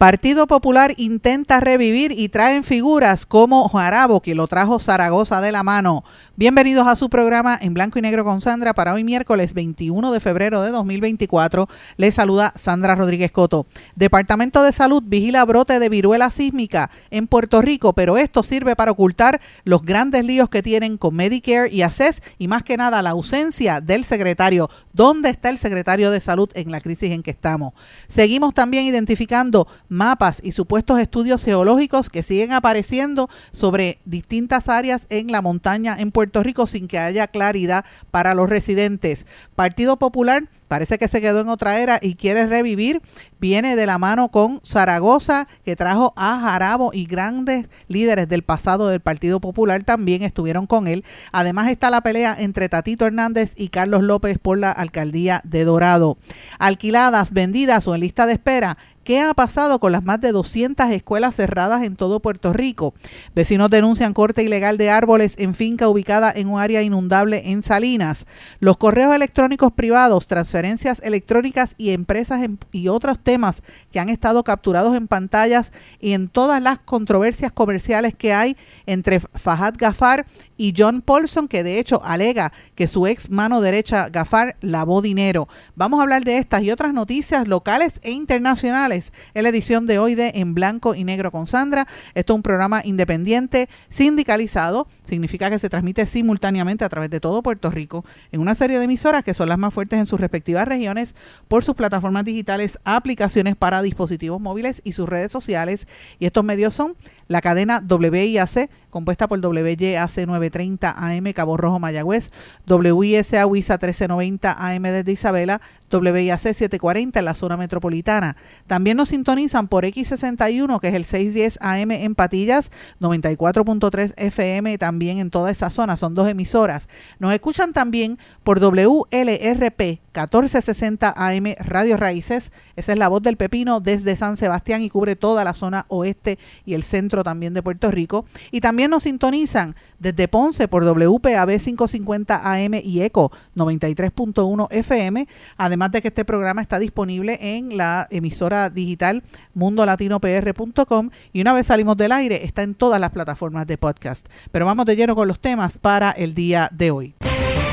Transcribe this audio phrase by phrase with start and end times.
[0.00, 5.62] Partido Popular intenta revivir y traen figuras como Jarabo, que lo trajo Zaragoza de la
[5.62, 6.04] mano.
[6.36, 10.20] Bienvenidos a su programa en blanco y negro con Sandra para hoy miércoles 21 de
[10.20, 11.68] febrero de 2024.
[11.98, 13.66] Les saluda Sandra Rodríguez Coto.
[13.94, 18.92] Departamento de Salud vigila brote de viruela sísmica en Puerto Rico, pero esto sirve para
[18.92, 23.10] ocultar los grandes líos que tienen con Medicare y ACES y más que nada la
[23.10, 24.70] ausencia del secretario.
[24.94, 27.74] ¿Dónde está el secretario de Salud en la crisis en que estamos?
[28.08, 35.30] Seguimos también identificando mapas y supuestos estudios geológicos que siguen apareciendo sobre distintas áreas en
[35.30, 39.26] la montaña en Puerto Rico sin que haya claridad para los residentes.
[39.54, 43.02] Partido Popular parece que se quedó en otra era y quiere revivir.
[43.40, 48.88] Viene de la mano con Zaragoza, que trajo a Jarabo y grandes líderes del pasado
[48.88, 51.04] del Partido Popular también estuvieron con él.
[51.32, 56.18] Además está la pelea entre Tatito Hernández y Carlos López por la alcaldía de Dorado.
[56.60, 58.78] Alquiladas, vendidas o en lista de espera,
[59.10, 62.94] ¿Qué ha pasado con las más de 200 escuelas cerradas en todo Puerto Rico?
[63.34, 68.24] Vecinos denuncian corte ilegal de árboles en finca ubicada en un área inundable en Salinas.
[68.60, 74.94] Los correos electrónicos privados, transferencias electrónicas y empresas y otros temas que han estado capturados
[74.94, 80.24] en pantallas y en todas las controversias comerciales que hay entre Fahad Gafar
[80.56, 85.48] y John Paulson, que de hecho alega que su ex mano derecha Gafar lavó dinero.
[85.74, 88.99] Vamos a hablar de estas y otras noticias locales e internacionales
[89.34, 91.86] en la edición de hoy de En Blanco y Negro con Sandra.
[92.14, 97.42] Esto es un programa independiente, sindicalizado, significa que se transmite simultáneamente a través de todo
[97.42, 100.66] Puerto Rico en una serie de emisoras que son las más fuertes en sus respectivas
[100.66, 101.14] regiones
[101.48, 105.86] por sus plataformas digitales, aplicaciones para dispositivos móviles y sus redes sociales.
[106.18, 106.96] Y estos medios son
[107.30, 112.32] la cadena WIAC, compuesta por WYAC 930 AM Cabo Rojo Mayagüez,
[112.66, 115.60] WISA WISA 1390 AM desde Isabela,
[115.92, 118.34] WIAC 740 en la zona metropolitana.
[118.66, 125.18] También nos sintonizan por X61, que es el 610 AM en Patillas, 94.3 FM también
[125.18, 126.88] en toda esa zona, son dos emisoras.
[127.20, 133.78] Nos escuchan también por WLRP 1460 AM Radio Raíces, esa es la voz del pepino
[133.78, 137.90] desde San Sebastián y cubre toda la zona oeste y el centro también de Puerto
[137.90, 138.24] Rico.
[138.50, 145.92] Y también nos sintonizan desde Ponce por WPAB 550 AM y ECO 93.1 FM, además
[145.92, 149.22] de que este programa está disponible en la emisora digital
[149.54, 154.26] mundolatinopr.com y una vez salimos del aire está en todas las plataformas de podcast.
[154.52, 157.14] Pero vamos de lleno con los temas para el día de hoy.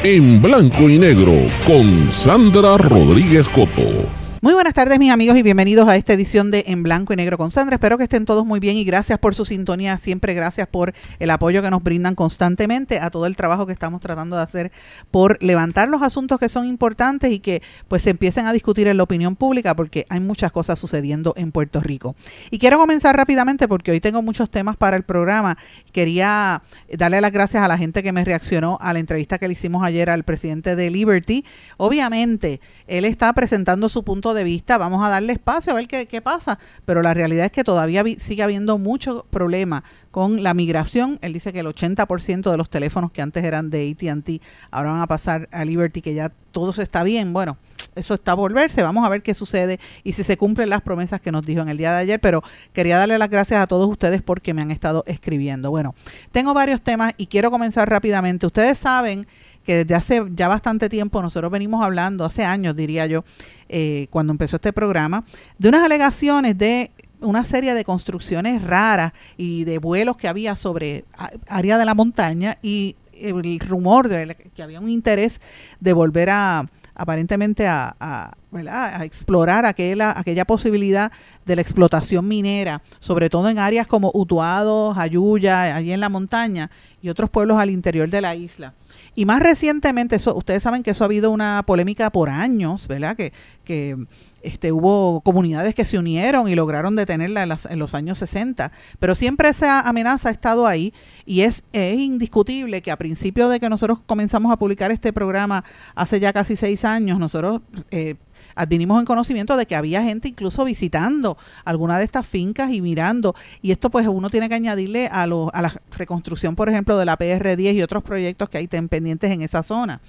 [0.03, 1.34] En blanco y negro
[1.66, 4.27] con Sandra Rodríguez Coto.
[4.47, 7.38] Muy buenas tardes mis amigos y bienvenidos a esta edición de En Blanco y Negro
[7.38, 7.75] con Sandra.
[7.75, 9.97] Espero que estén todos muy bien y gracias por su sintonía.
[9.97, 14.00] Siempre gracias por el apoyo que nos brindan constantemente a todo el trabajo que estamos
[14.00, 14.72] tratando de hacer
[15.12, 18.96] por levantar los asuntos que son importantes y que pues se empiecen a discutir en
[18.96, 22.16] la opinión pública porque hay muchas cosas sucediendo en Puerto Rico.
[22.50, 25.57] Y quiero comenzar rápidamente porque hoy tengo muchos temas para el programa.
[25.91, 26.62] Quería
[26.97, 29.84] darle las gracias a la gente que me reaccionó a la entrevista que le hicimos
[29.84, 31.44] ayer al presidente de Liberty.
[31.75, 36.08] Obviamente, él está presentando su punto de vista, vamos a darle espacio a ver qué,
[36.08, 41.20] qué pasa, pero la realidad es que todavía sigue habiendo mucho problema con la migración.
[41.22, 45.02] Él dice que el 80% de los teléfonos que antes eran de ATT ahora van
[45.02, 47.34] a pasar a Liberty, que ya todo se está bien.
[47.34, 47.58] Bueno,
[47.98, 48.81] eso está a volverse.
[48.84, 51.69] Vamos a ver qué sucede y si se cumplen las promesas que nos dijo en
[51.69, 52.19] el día de ayer.
[52.19, 52.44] Pero
[52.74, 55.69] quería darle las gracias a todos ustedes porque me han estado escribiendo.
[55.69, 55.94] Bueno,
[56.31, 58.46] tengo varios temas y quiero comenzar rápidamente.
[58.46, 59.28] Ustedes saben
[59.68, 63.26] que desde hace ya bastante tiempo nosotros venimos hablando, hace años diría yo,
[63.68, 65.26] eh, cuando empezó este programa,
[65.58, 71.04] de unas alegaciones de una serie de construcciones raras y de vuelos que había sobre
[71.50, 75.42] área de la montaña y el rumor de que había un interés
[75.81, 76.66] de volver a
[76.96, 81.12] aparentemente a, a, explorar aquella, aquella posibilidad
[81.46, 86.72] de la explotación minera, sobre todo en áreas como Utuado, Jayuya, allí en la montaña
[87.02, 88.74] y otros pueblos al interior de la isla.
[89.18, 93.16] Y más recientemente, eso, ustedes saben que eso ha habido una polémica por años, ¿verdad?
[93.16, 93.34] Que,
[93.64, 93.98] que
[94.44, 99.16] este, hubo comunidades que se unieron y lograron detenerla en, en, los años 60, pero
[99.16, 100.94] siempre esa amenaza ha estado ahí
[101.25, 105.63] y es, indiscutible que a principio de que nosotros comenzamos a publicar este programa
[105.96, 107.62] hace ya casi seis años, nosotros...
[107.90, 108.18] Eh,
[108.58, 113.36] advinimos en conocimiento de que había gente incluso visitando alguna de estas fincas y mirando.
[113.62, 117.06] Y esto pues uno tiene que añadirle a, lo, a la reconstrucción, por ejemplo, de
[117.06, 120.02] la PR10 y otros proyectos que hay pendientes en esa zona.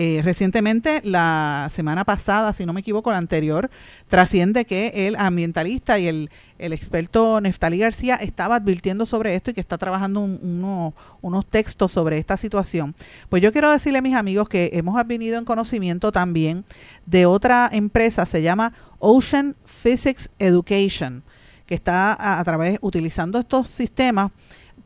[0.00, 3.68] Eh, recientemente, la semana pasada, si no me equivoco, la anterior,
[4.06, 9.60] trasciende que el ambientalista y el, experto Neftalí García estaba advirtiendo sobre esto y que
[9.60, 12.94] está trabajando unos textos sobre esta situación.
[13.28, 16.64] Pues yo quiero decirle a mis amigos que hemos venido en conocimiento también
[17.06, 21.24] de otra empresa, se llama Ocean Physics Education,
[21.66, 24.30] que está a través, utilizando estos sistemas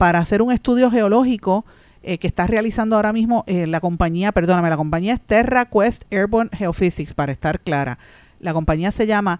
[0.02, 1.64] para hacer un estudio geológico
[2.02, 6.50] eh, que está realizando ahora mismo eh, la compañía, perdóname, la compañía es TerraQuest Airborne
[6.52, 8.00] Geophysics, para estar clara.
[8.40, 9.38] La compañía se llama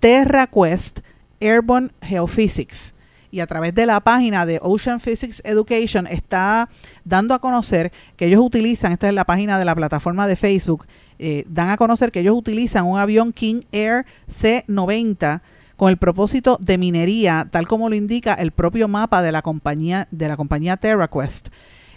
[0.00, 1.02] TerraQuest
[1.38, 2.94] Airborne Geophysics
[3.30, 6.68] y a través de la página de Ocean Physics Education está
[7.04, 10.84] dando a conocer que ellos utilizan, esta es la página de la plataforma de Facebook,
[11.20, 15.42] eh, dan a conocer que ellos utilizan un avión King Air C-90
[15.76, 20.08] con el propósito de minería, tal como lo indica el propio mapa de la compañía
[20.10, 21.48] de la compañía TerraQuest.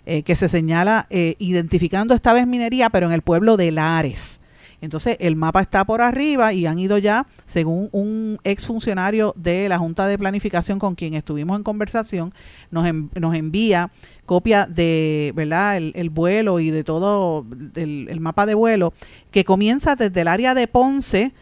[0.07, 4.39] Eh, que se señala eh, identificando esta vez minería, pero en el pueblo de Lares.
[4.81, 9.79] Entonces el mapa está por arriba y han ido ya, según un exfuncionario de la
[9.79, 12.33] Junta de Planificación con quien estuvimos en conversación,
[12.69, 12.85] nos,
[13.15, 13.89] nos envía
[14.27, 17.45] copia de verdad el, vuelo y de todo
[17.75, 18.93] el, mapa de vuelo
[19.31, 21.33] que comienza desde el área de Ponce,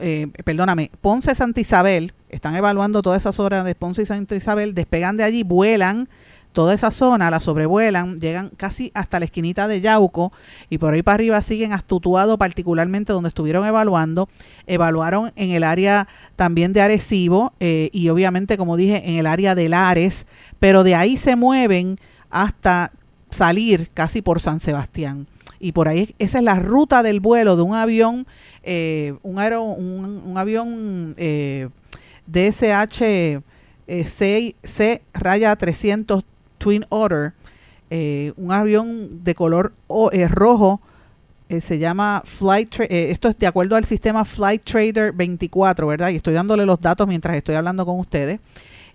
[0.00, 4.74] eh, perdóname, Ponce Santa Isabel, están evaluando todas esas horas de Ponce y Santa Isabel,
[4.74, 6.08] despegan de allí, vuelan
[6.52, 10.32] toda esa zona la sobrevuelan, llegan casi hasta la esquinita de Yauco
[10.70, 11.96] y por ahí para arriba siguen hasta
[12.38, 14.28] particularmente donde estuvieron evaluando.
[14.66, 19.54] Evaluaron en el área también de Arecibo eh, y obviamente, como dije, en el área
[19.54, 20.26] de Lares,
[20.58, 21.98] pero de ahí se mueven
[22.30, 22.92] hasta
[23.30, 25.26] salir casi por San Sebastián.
[25.60, 28.26] Y por ahí esa es la ruta del vuelo de un avión,
[28.62, 31.68] eh, un, aero, un, avión eh,
[32.26, 33.42] DSH
[34.06, 36.24] C, C raya 300
[36.58, 37.32] Twin Otter,
[37.90, 39.72] eh, un avión de color
[40.12, 40.80] eh, rojo,
[41.48, 46.10] eh, se llama Flight, esto es de acuerdo al sistema Flight Trader 24, ¿verdad?
[46.10, 48.40] Y estoy dándole los datos mientras estoy hablando con ustedes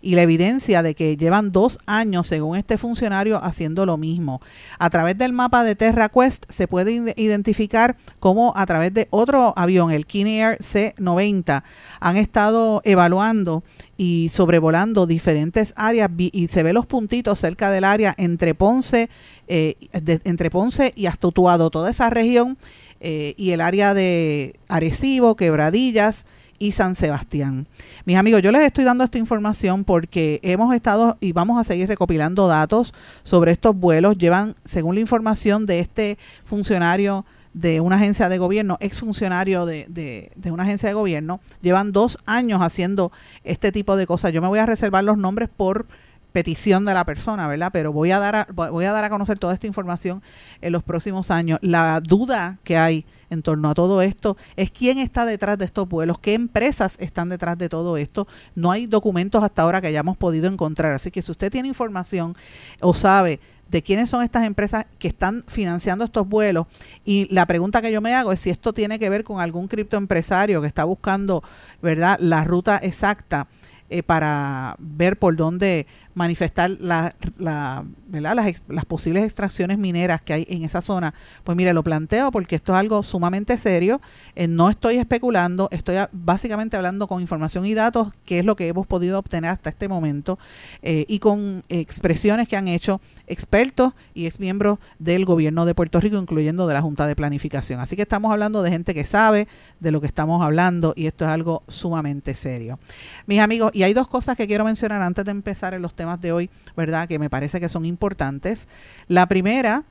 [0.04, 4.42] y la evidencia de que llevan dos años, según este funcionario, haciendo lo mismo.
[4.78, 9.92] A través del mapa de TerraQuest se puede identificar cómo a través de otro avión,
[9.92, 11.64] el Air C-90,
[12.02, 13.64] han estado evaluando
[13.96, 19.10] y sobrevolando diferentes áreas y se ve los puntitos cerca del área entre Ponce,
[19.48, 22.58] eh, entre Ponce y Astutuado, toda esa región
[23.00, 26.26] eh, y el área de Arecibo, Quebradillas,
[26.60, 27.68] y San Sebastián.
[28.06, 31.88] Mis amigos, yo les estoy dando esta información porque hemos estado y vamos a seguir
[31.88, 34.18] recopilando datos sobre estos vuelos.
[34.18, 40.32] Llevan, según la información de este funcionario de una agencia de gobierno, exfuncionario de, de,
[40.36, 43.12] de una agencia de gobierno, llevan dos años haciendo
[43.44, 44.32] este tipo de cosas.
[44.32, 45.86] Yo me voy a reservar los nombres por
[46.34, 47.70] petición de la persona, ¿verdad?
[47.72, 50.22] Pero voy a dar voy a dar a conocer toda esta información
[50.62, 51.60] en los próximos años.
[51.62, 55.88] La duda que hay en torno a todo esto es quién está detrás de estos
[55.90, 58.28] vuelos, qué empresas están detrás de todo esto.
[58.56, 60.94] No hay documentos hasta ahora que hayamos podido encontrar.
[60.94, 62.36] Así que si usted tiene información
[62.80, 63.40] o sabe
[63.70, 66.68] de quiénes son estas empresas que están financiando estos vuelos.
[67.04, 69.68] Y la pregunta que yo me hago es si esto tiene que ver con algún
[69.68, 71.44] criptoempresario que está buscando,
[71.82, 73.48] ¿verdad?, la ruta exacta
[73.90, 80.46] eh, para ver por dónde manifestar la, la, Las, las, posibles extracciones mineras que hay
[80.50, 84.02] en esa zona, pues mire, lo planteo porque esto es algo sumamente serio.
[84.36, 88.68] Eh, no estoy especulando, estoy básicamente hablando con información y datos, que es lo que
[88.68, 90.38] hemos podido obtener hasta este momento,
[90.82, 96.00] eh, y con expresiones que han hecho expertos y ex miembros del gobierno de Puerto
[96.00, 97.80] Rico, incluyendo de la Junta de Planificación.
[97.80, 99.48] Así que estamos hablando de gente que sabe
[99.80, 102.80] de lo que estamos hablando y esto es algo sumamente serio.
[103.26, 106.03] Mis amigos, y hay dos cosas que quiero mencionar antes de empezar en los temas
[106.04, 107.08] temas de hoy, ¿verdad?
[107.08, 108.68] Que me parece que son importantes.
[109.08, 109.84] La primera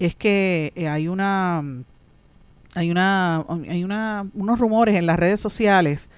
[0.00, 1.62] es que eh, hay una
[2.74, 6.10] hay una hay una unos rumores en las redes sociales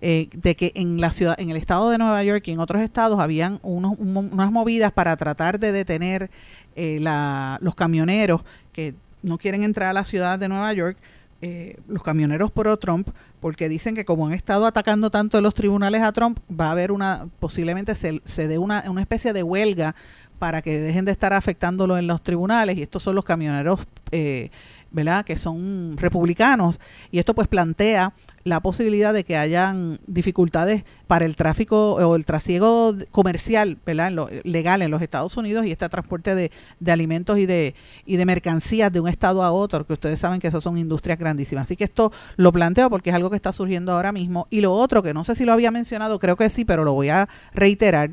[0.00, 2.82] eh, de que en la ciudad en el estado de Nueva York y en otros
[2.82, 6.30] estados habían unos, unas movidas para tratar de detener
[6.76, 10.98] eh, la, los camioneros que no quieren entrar a la ciudad de Nueva York
[11.40, 13.08] los camioneros pro Trump
[13.40, 16.90] porque dicen que como han estado atacando tanto los tribunales a Trump, va a haber
[16.90, 19.94] una, posiblemente se, se dé una, una especie de huelga
[20.38, 24.50] para que dejen de estar afectándolo en los tribunales y estos son los camioneros eh,
[24.90, 25.24] ¿verdad?
[25.24, 26.80] Que son republicanos
[27.10, 28.12] y esto pues plantea
[28.44, 34.12] la posibilidad de que hayan dificultades para el tráfico o el trasiego comercial, ¿verdad?
[34.44, 37.74] legal en los Estados Unidos y este transporte de, de, alimentos y de,
[38.06, 41.18] y de mercancías de un estado a otro, que ustedes saben que esas son industrias
[41.18, 41.64] grandísimas.
[41.64, 44.46] Así que esto lo planteo porque es algo que está surgiendo ahora mismo.
[44.50, 46.92] Y lo otro, que no sé si lo había mencionado, creo que sí, pero lo
[46.94, 48.10] voy a reiterar,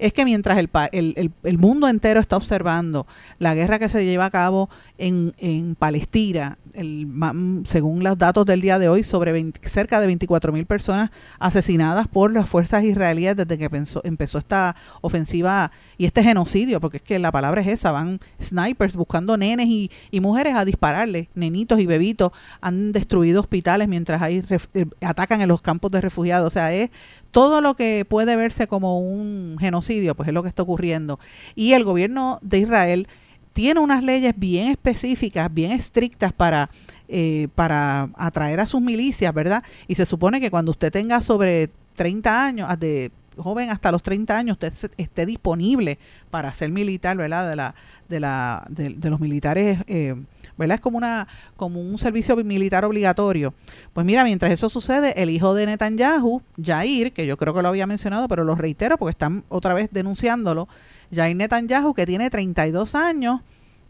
[0.00, 3.06] es que mientras el, el, el, mundo entero está observando
[3.38, 7.06] la guerra que se lleva a cabo en, en Palestina, el,
[7.64, 12.32] según los datos del día de hoy, sobre cerca de 24 mil personas asesinadas por
[12.32, 13.68] las fuerzas israelíes desde que
[14.04, 18.96] empezó, esta ofensiva y este genocidio, porque es que la palabra es esa, van snipers
[18.96, 24.86] buscando nenes y, mujeres a dispararles, nenitos y bebitos, han destruido hospitales mientras ahí eh,
[25.00, 26.90] atacan en los campos de refugiados, o sea, es
[27.30, 31.18] todo lo que puede verse como un genocidio, pues es lo que está ocurriendo.
[31.54, 33.08] Y el gobierno de Israel
[33.60, 36.70] tiene unas leyes bien específicas, bien estrictas para,
[37.08, 39.62] eh, para atraer a sus milicias, ¿verdad?
[39.86, 44.38] Y se supone que cuando usted tenga sobre 30 años, de joven hasta los 30
[44.38, 45.98] años, usted esté disponible
[46.30, 47.50] para ser militar, ¿verdad?
[47.50, 47.74] De, la,
[48.08, 49.80] de, la, de, los militares.
[49.86, 50.14] Eh,
[50.56, 50.76] ¿verdad?
[50.76, 53.52] Es como, una, como un servicio militar obligatorio.
[53.92, 57.68] Pues mira, mientras eso sucede, el hijo de Netanyahu, Jair, que yo creo que lo
[57.68, 60.66] había mencionado, pero lo reitero porque están otra vez denunciándolo,
[61.14, 63.40] Jair Netanyahu, que tiene 32 años,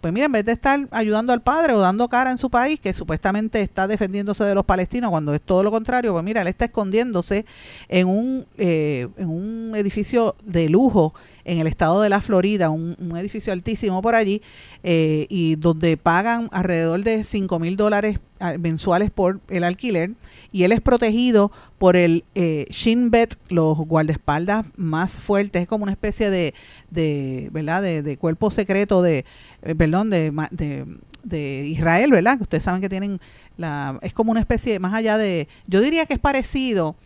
[0.01, 2.81] pues mira, en vez de estar ayudando al padre o dando cara en su país,
[2.81, 6.49] que supuestamente está defendiéndose de los palestinos, cuando es todo lo contrario, pues mira, él
[6.49, 7.45] está escondiéndose
[7.89, 11.13] en un, eh, en un edificio de lujo
[11.45, 14.43] en el estado de la Florida, un, edificio altísimo por allí,
[14.83, 20.13] eh, y donde pagan alrededor de 5 mil dólares ah, mensuales por el alquiler,
[20.53, 25.85] y él es protegido por el eh, Shin Bet, los guardaespaldas más fuertes, es como
[25.85, 26.55] una especie de,
[26.91, 29.25] de ¿verdad?, de, cuerpo secreto de,
[29.63, 30.87] eh, perdón, de, de,
[31.23, 33.21] de Israel, ¿verdad?, que ustedes saben que tienen
[33.57, 36.97] la, es como una especie, más allá de, yo diría que es parecido,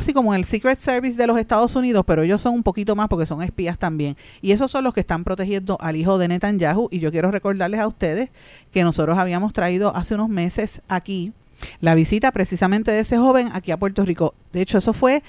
[0.00, 3.08] así como el Secret Service de los Estados Unidos, pero ellos son un poquito más
[3.08, 4.16] porque son espías también.
[4.42, 6.88] Y esos son los que están protegiendo al hijo de Netanyahu.
[6.90, 8.30] Y yo quiero recordarles a ustedes
[8.72, 11.32] que nosotros habíamos traído hace unos meses aquí
[11.80, 14.34] la visita precisamente de ese joven aquí a Puerto Rico.
[14.52, 15.22] De hecho, eso fue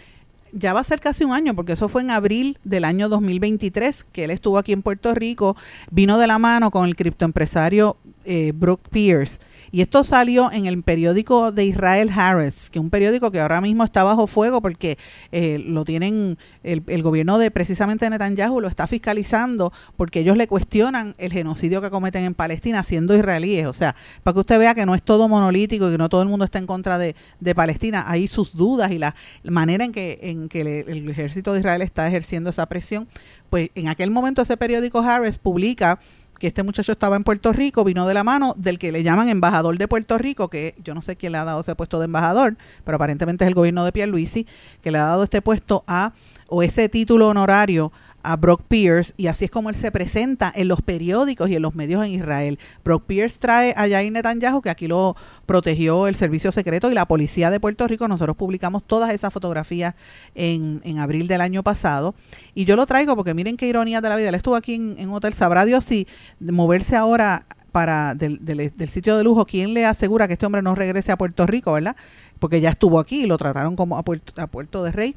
[0.53, 4.05] ya va a ser casi un año, porque eso fue en abril del año 2023,
[4.11, 5.55] que él estuvo aquí en Puerto Rico,
[5.91, 9.39] vino de la mano con el criptoempresario eh, Brooke Pierce
[9.73, 13.61] y esto salió en el periódico de Israel Harris, que es un periódico que ahora
[13.61, 14.97] mismo está bajo fuego porque
[15.31, 20.47] eh, lo tienen, el, el, gobierno de precisamente Netanyahu lo está fiscalizando porque ellos le
[20.47, 23.65] cuestionan el genocidio que cometen en Palestina siendo israelíes.
[23.65, 26.21] O sea, para que usted vea que no es todo monolítico y que no todo
[26.21, 29.93] el mundo está en contra de, de Palestina, hay sus dudas y la manera en
[29.93, 33.07] que, en que el ejército de Israel está ejerciendo esa presión.
[33.49, 35.99] Pues en aquel momento ese periódico Harris publica
[36.41, 39.29] que este muchacho estaba en Puerto Rico, vino de la mano del que le llaman
[39.29, 42.05] embajador de Puerto Rico, que yo no sé quién le ha dado ese puesto de
[42.05, 44.47] embajador, pero aparentemente es el gobierno de Pierluisi,
[44.81, 46.13] que le ha dado este puesto a,
[46.47, 47.91] o ese título honorario
[48.23, 51.61] a Brock Pierce y así es como él se presenta en los periódicos y en
[51.61, 52.59] los medios en Israel.
[52.83, 57.05] Brock Pierce trae a Yair Netanyahu, que aquí lo protegió el Servicio Secreto y la
[57.05, 58.07] Policía de Puerto Rico.
[58.07, 59.95] Nosotros publicamos todas esas fotografías
[60.35, 62.15] en, en abril del año pasado.
[62.53, 64.29] Y yo lo traigo porque miren qué ironía de la vida.
[64.29, 65.33] Él estuvo aquí en, un hotel.
[65.33, 66.07] Sabrá Dios si
[66.39, 70.75] moverse ahora para del, del, sitio de lujo, ¿quién le asegura que este hombre no
[70.75, 71.95] regrese a Puerto Rico, verdad?
[72.37, 75.15] Porque ya estuvo aquí y lo trataron como a Puerto, a Puerto de Rey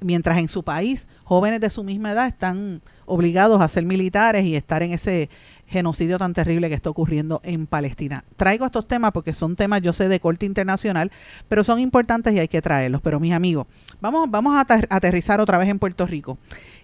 [0.00, 4.56] mientras en su país jóvenes de su misma edad están obligados a ser militares y
[4.56, 5.30] estar en ese
[5.70, 8.24] genocidio tan terrible que está ocurriendo en Palestina.
[8.36, 11.12] Traigo estos temas porque son temas, yo sé, de corte internacional,
[11.48, 13.00] pero son importantes y hay que traerlos.
[13.00, 13.66] Pero mis amigos,
[14.00, 16.38] vamos, vamos a aterrizar otra vez en Puerto Rico.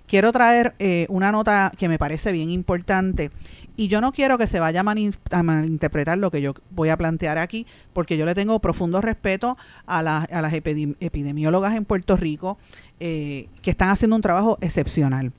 [0.06, 3.32] Quiero traer eh, una nota que me parece bien importante
[3.74, 7.38] y yo no quiero que se vaya a, malinterpretar lo que yo voy a plantear
[7.38, 12.56] aquí, porque yo le tengo profundo respeto a, a las epidemiólogas en Puerto Rico
[13.00, 15.32] eh, que están haciendo un trabajo excepcional.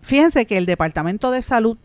[0.00, 1.76] Fíjense que el Departamento de Salud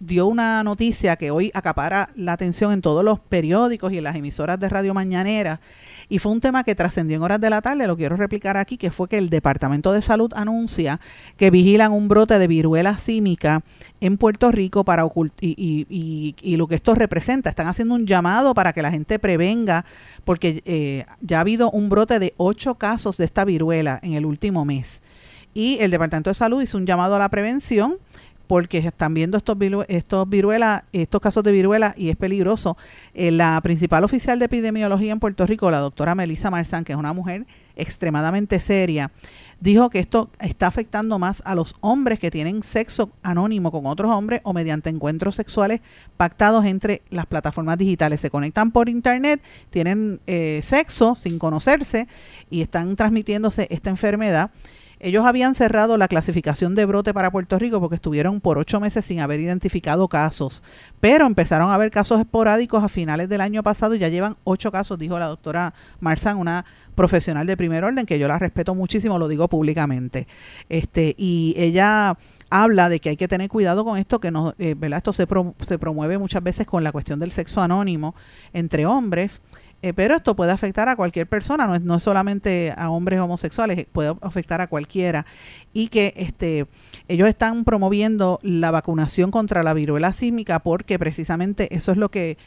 [0.00, 4.16] dio una noticia que hoy acapara la atención en todos los periódicos y en las
[4.16, 5.60] emisoras de radio mañanera
[6.08, 8.78] y fue un tema que trascendió en horas de la tarde, lo quiero replicar aquí,
[8.78, 11.00] que fue que el Departamento de Salud anuncia
[11.36, 13.62] que vigilan un brote de viruela símica
[14.00, 15.06] en Puerto Rico para
[15.40, 17.50] y, y, y, lo que esto representa.
[17.50, 19.84] Están haciendo un llamado para que la gente prevenga,
[20.24, 24.24] porque eh, ya ha habido un brote de ocho casos de esta viruela en el
[24.24, 25.02] último mes.
[25.52, 27.98] Y el Departamento de Salud hizo un llamado a la prevención
[28.48, 32.76] porque están viendo estos, estos viruela, estos casos de viruela y es peligroso.
[33.14, 36.98] Eh, la principal oficial de epidemiología en Puerto Rico, la doctora Melissa Marzán, que es
[36.98, 39.12] una mujer extremadamente seria,
[39.60, 44.10] dijo que esto está afectando más a los hombres que tienen sexo anónimo con otros
[44.10, 45.80] hombres o mediante encuentros sexuales
[46.16, 48.20] pactados entre las plataformas digitales.
[48.20, 49.40] Se conectan por internet,
[49.70, 52.08] tienen eh, sexo sin conocerse
[52.50, 54.50] y están transmitiéndose esta enfermedad.
[55.00, 59.04] Ellos habían cerrado la clasificación de brote para Puerto Rico porque estuvieron por ocho meses
[59.04, 60.62] sin haber identificado casos,
[61.00, 64.72] pero empezaron a haber casos esporádicos a finales del año pasado y ya llevan ocho
[64.72, 66.64] casos, dijo la doctora Marzán, una
[66.94, 70.26] profesional de primer orden que yo la respeto muchísimo, lo digo públicamente.
[70.68, 72.18] Este, y ella
[72.50, 74.98] habla de que hay que tener cuidado con esto, que no, eh, ¿verdad?
[74.98, 75.26] esto se,
[75.60, 78.14] se promueve muchas veces con la cuestión del sexo anónimo
[78.52, 79.40] entre hombres.
[79.80, 83.20] Eh, pero esto puede afectar a cualquier persona, no es, no es solamente a hombres
[83.20, 85.24] homosexuales, puede afectar a cualquiera.
[85.72, 86.66] Y que este,
[87.06, 92.38] ellos están promoviendo la vacunación contra la viruela sísmica porque precisamente eso es lo que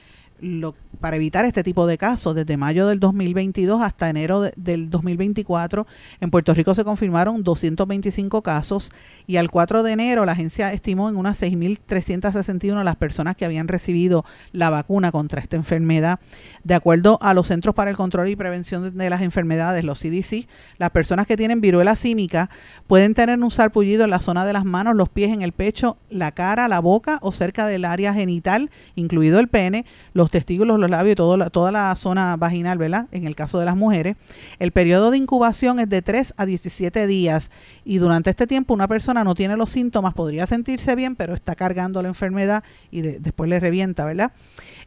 [0.42, 5.88] lo, para evitar este tipo de casos, desde mayo del 2022 hasta enero del 2024,
[6.20, 8.92] en Puerto Rico se confirmaron 225 casos
[9.28, 13.68] y al 4 de enero la agencia estimó en unas 6.361 las personas que habían
[13.68, 16.20] recibido la vacuna contra esta enfermedad.
[16.64, 20.48] De acuerdo a los Centros para el Control y Prevención de las Enfermedades, los CDC,
[20.78, 22.50] las personas que tienen viruela símica
[22.88, 25.98] pueden tener un sarpullido en la zona de las manos, los pies, en el pecho,
[26.10, 30.90] la cara, la boca o cerca del área genital, incluido el pene, los testículos, los
[30.90, 33.08] labios todo toda la zona vaginal, ¿verdad?
[33.12, 34.16] En el caso de las mujeres.
[34.60, 37.52] El periodo de incubación es de 3 a 17 días
[37.86, 41.56] y durante este tiempo una persona no tiene los síntomas, podría sentirse bien, pero está
[41.56, 44.32] cargando la enfermedad y después le revienta, ¿verdad?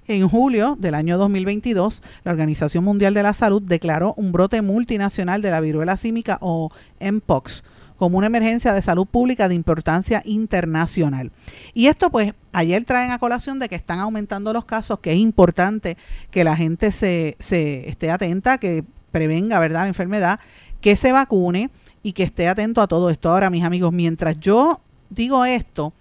[0.06, 5.40] En julio del año 2022, la Organización Mundial de la Salud declaró un brote multinacional
[5.40, 6.70] de la viruela símica o
[7.00, 7.64] MPOX
[7.96, 11.30] como una emergencia de salud pública de importancia internacional.
[11.74, 15.18] Y esto pues ayer traen a colación de que están aumentando los casos, que es
[15.18, 15.96] importante
[16.30, 20.40] que la gente se, se esté atenta, que prevenga, ¿verdad?, la enfermedad,
[20.80, 21.70] que se vacune
[22.02, 23.30] y que esté atento a todo esto.
[23.30, 25.92] Ahora, mis amigos, mientras yo digo esto,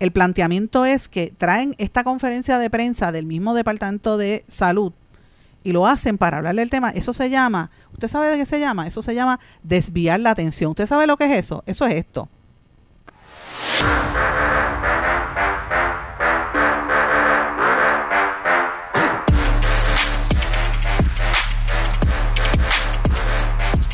[0.00, 4.92] el planteamiento es que traen esta conferencia de prensa del mismo Departamento de Salud
[5.66, 8.60] y lo hacen para hablar del tema, eso se llama, ¿usted sabe de qué se
[8.60, 8.86] llama?
[8.86, 10.70] Eso se llama desviar la atención.
[10.70, 11.64] ¿Usted sabe lo que es eso?
[11.66, 12.28] Eso es esto.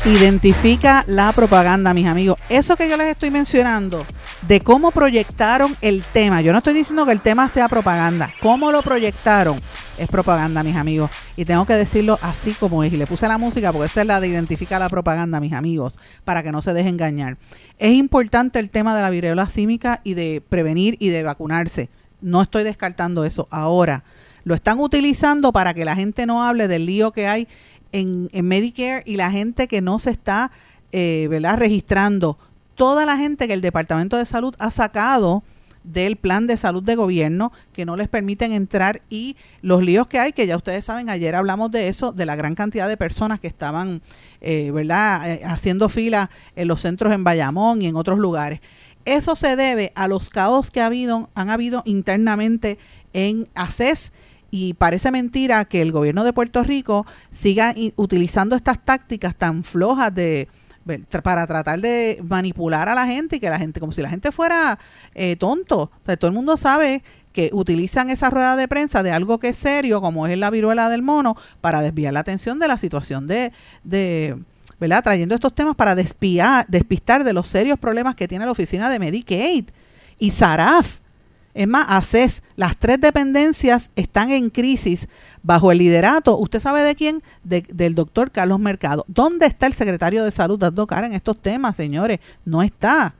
[0.05, 2.37] Identifica la propaganda, mis amigos.
[2.49, 4.05] Eso que yo les estoy mencionando,
[4.43, 6.41] de cómo proyectaron el tema.
[6.41, 8.29] Yo no estoy diciendo que el tema sea propaganda.
[8.41, 9.59] ¿Cómo lo proyectaron?
[9.97, 11.11] Es propaganda, mis amigos.
[11.37, 12.91] Y tengo que decirlo así como es.
[12.91, 15.99] Y le puse la música porque esa es la de identificar la propaganda, mis amigos,
[16.23, 17.37] para que no se dejen engañar.
[17.77, 21.89] Es importante el tema de la viruela símica y de prevenir y de vacunarse.
[22.21, 23.47] No estoy descartando eso.
[23.51, 24.03] Ahora,
[24.43, 27.47] lo están utilizando para que la gente no hable del lío que hay
[27.91, 30.51] en, Medicare y la gente que no se está
[30.91, 31.57] eh, ¿verdad?
[31.57, 32.37] registrando,
[32.75, 35.43] toda la gente que el Departamento de Salud ha sacado
[35.83, 40.19] del plan de salud de gobierno que no les permiten entrar y los líos que
[40.19, 43.39] hay, que ya ustedes saben, ayer hablamos de eso, de la gran cantidad de personas
[43.39, 44.01] que estaban,
[44.41, 48.61] eh, ¿verdad?, eh, haciendo fila en los centros en Bayamón y en otros lugares.
[49.05, 52.77] Eso se debe a los caos que ha habido, han habido internamente
[53.11, 54.13] en ACES
[54.49, 60.13] y parece mentira que el gobierno de Puerto Rico siga utilizando estas tácticas tan flojas
[60.13, 60.47] de
[61.23, 64.31] para tratar de manipular a la gente y que la gente, como si la gente
[64.31, 64.79] fuera
[65.15, 65.91] eh, tonto.
[66.03, 70.01] todo el mundo sabe que utilizan esa rueda de prensa de algo que es serio,
[70.01, 73.51] como es la viruela del mono, para desviar la atención de la situación de,
[73.83, 74.37] de
[74.79, 75.03] ¿verdad?
[75.03, 78.99] Trayendo estos temas para despiar, despistar de los serios problemas que tiene la oficina de
[78.99, 79.65] Medicaid
[80.19, 80.99] y SARAF
[81.53, 85.07] es más, ACES, las tres dependencias están en crisis
[85.43, 87.21] bajo el liderato, ¿usted sabe de quién?
[87.43, 89.05] del doctor Carlos Mercado.
[89.07, 92.19] ¿Dónde está el secretario de salud dando cara en estos temas, señores?
[92.45, 93.13] No está.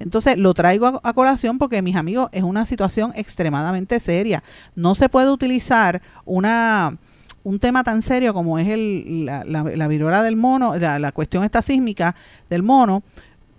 [0.00, 4.42] Entonces lo traigo a, colación porque, mis amigos, es una situación extremadamente seria.
[4.74, 6.96] No se puede utilizar una
[7.44, 11.44] un tema tan serio como es el, la, la, viruela del mono, la, la cuestión
[11.44, 12.14] esta sísmica
[12.50, 13.02] del mono,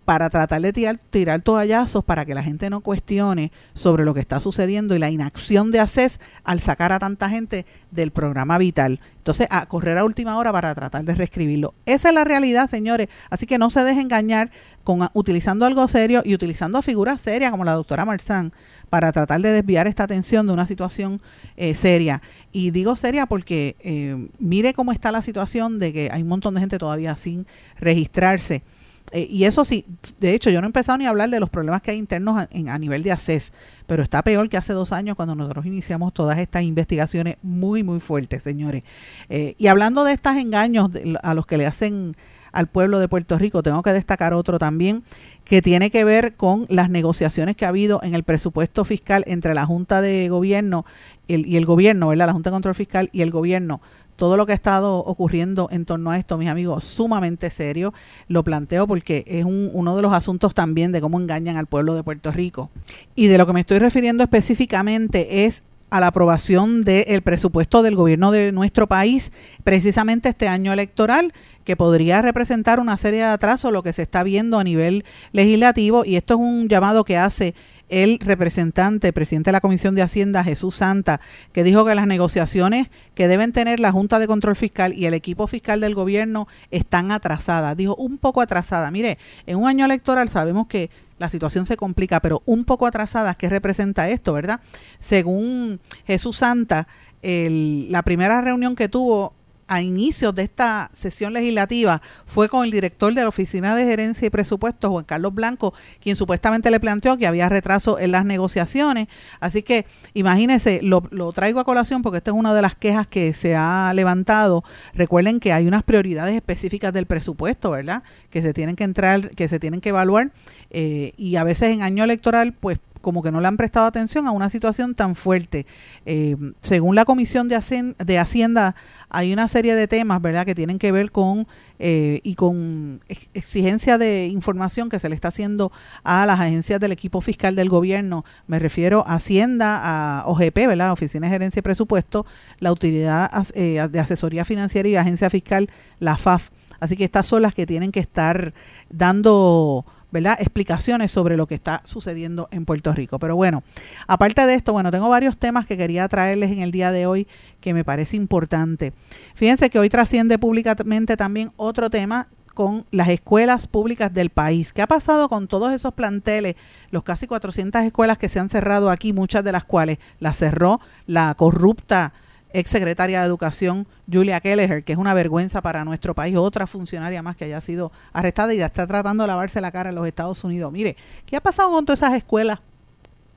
[0.09, 4.19] para tratar de tirar, tirar toallazos para que la gente no cuestione sobre lo que
[4.21, 9.01] está sucediendo y la inacción de ACES al sacar a tanta gente del programa vital.
[9.17, 11.75] Entonces, a correr a última hora para tratar de reescribirlo.
[11.85, 13.07] Esa es la realidad, señores.
[13.29, 14.49] Así que no se dejen engañar
[14.83, 18.51] con utilizando algo serio y utilizando figuras serias como la doctora Marzán
[18.89, 21.21] para tratar de desviar esta atención de una situación
[21.55, 22.23] eh, seria.
[22.51, 26.55] Y digo seria porque eh, mire cómo está la situación de que hay un montón
[26.55, 27.45] de gente todavía sin
[27.79, 28.63] registrarse.
[29.11, 29.85] Eh, y eso sí,
[30.19, 32.37] de hecho, yo no he empezado ni a hablar de los problemas que hay internos
[32.37, 33.53] a, a, nivel de ACES,
[33.87, 37.99] pero está peor que hace dos años cuando nosotros iniciamos todas estas investigaciones muy, muy
[37.99, 38.83] fuertes, señores.
[39.29, 40.91] Eh, y hablando de estos engaños
[41.23, 42.15] a los que le hacen
[42.51, 43.63] al pueblo de Puerto Rico.
[43.63, 45.03] Tengo que destacar otro también
[45.43, 49.53] que tiene que ver con las negociaciones que ha habido en el presupuesto fiscal entre
[49.53, 50.85] la Junta de Gobierno
[51.27, 52.27] y el gobierno, ¿verdad?
[52.27, 53.81] La Junta de Control Fiscal y el gobierno
[54.19, 57.93] todo lo que ha estado ocurriendo en torno a esto, mis amigos, sumamente serio.
[58.27, 62.03] Lo planteo porque es uno de los asuntos también de cómo engañan al pueblo de
[62.03, 62.69] Puerto Rico.
[63.15, 67.95] Y de lo que me estoy refiriendo específicamente es a la aprobación del presupuesto del
[67.95, 69.31] gobierno de nuestro país,
[69.63, 74.21] precisamente este año electoral, que podría representar una serie de atrasos, lo que se está
[74.21, 77.55] viendo a nivel legislativo, y esto es un llamado que hace
[77.89, 81.19] el representante, presidente de la Comisión de Hacienda, Jesús Santa,
[81.51, 85.13] que dijo que las negociaciones que deben tener la Junta de Control Fiscal y el
[85.13, 87.75] equipo fiscal del gobierno están atrasadas.
[87.75, 88.91] Dijo un poco atrasada.
[88.91, 93.35] Mire, en un año electoral sabemos que la situación se complica, pero un poco atrasadas,
[93.35, 94.61] ¿qué representa esto, verdad?
[94.99, 96.87] Según Jesús Santa,
[97.21, 99.33] la primera reunión que tuvo
[99.69, 104.25] a inicios de esta sesión legislativa fue con el director de la Oficina de Gerencia
[104.25, 109.07] y Presupuestos, Juan Carlos Blanco, quien supuestamente le planteó que había retraso en las negociaciones.
[109.39, 111.01] Así que imagínense, lo,
[111.33, 114.63] traigo a colación porque esta es una de las quejas que se ha levantado.
[114.95, 118.01] Recuerden que hay unas prioridades específicas del presupuesto, ¿verdad?
[118.31, 120.31] Que se tienen que entrar, que se tienen que evaluar
[120.71, 124.27] eh, y a veces en año electoral, pues como que no le han prestado atención
[124.27, 125.65] a una situación tan fuerte.
[126.05, 128.75] Eh, según la Comisión de, Hacienda,
[129.09, 131.47] hay una serie de temas, ¿verdad?, que tienen que ver con
[131.79, 133.01] eh, y con
[133.33, 135.71] exigencia de información que se le está haciendo
[136.03, 138.25] a las agencias del equipo fiscal del gobierno.
[138.47, 142.25] Me refiero a Hacienda, a OGP, ¿verdad?, Oficina de Gerencia y Presupuesto,
[142.59, 146.49] la Autoridad eh, de Asesoría Financiera y Agencia Fiscal, la FAF.
[146.79, 148.53] Así que estas son las que tienen que estar
[148.89, 150.37] dando ¿verdad?
[150.39, 153.19] explicaciones sobre lo que está sucediendo en Puerto Rico.
[153.19, 153.63] Pero bueno,
[154.07, 157.27] aparte de esto, bueno, tengo varios temas que quería traerles en el día de hoy
[157.61, 158.93] que me parece importante.
[159.35, 164.73] Fíjense que hoy trasciende públicamente también otro tema con las escuelas públicas del país.
[164.73, 166.55] ¿Qué ha pasado con todos esos planteles,
[166.91, 170.81] los casi 400 escuelas que se han cerrado aquí, muchas de las cuales las cerró
[171.07, 172.11] la corrupta
[172.51, 177.21] ex secretaria de Educación Julia Kelleher, que es una vergüenza para nuestro país, otra funcionaria
[177.21, 180.07] más que haya sido arrestada y ya está tratando de lavarse la cara en los
[180.07, 180.71] Estados Unidos.
[180.71, 182.59] Mire, ¿qué ha pasado con todas esas escuelas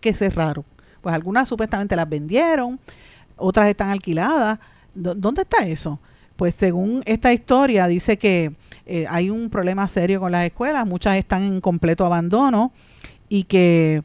[0.01, 0.65] que cerraron?
[1.01, 2.79] Pues algunas supuestamente las vendieron,
[3.37, 4.59] otras están alquiladas.
[4.95, 5.99] ¿Dónde está eso?
[6.37, 8.53] Pues según esta historia dice que
[8.87, 12.73] eh, hay un problema serio con las escuelas, muchas están en completo abandono
[13.29, 14.03] y que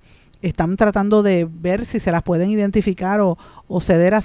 [0.48, 3.38] están tratando de ver si se las pueden identificar o,
[3.82, 4.22] ceder a,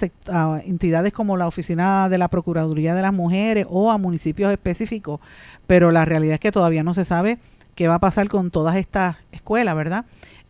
[0.65, 5.21] entidades como la Oficina de la Procuraduría de las Mujeres o a municipios específicos,
[5.67, 7.39] pero la realidad es que todavía no se sabe
[7.75, 10.05] qué va a pasar con todas estas escuelas, ¿verdad?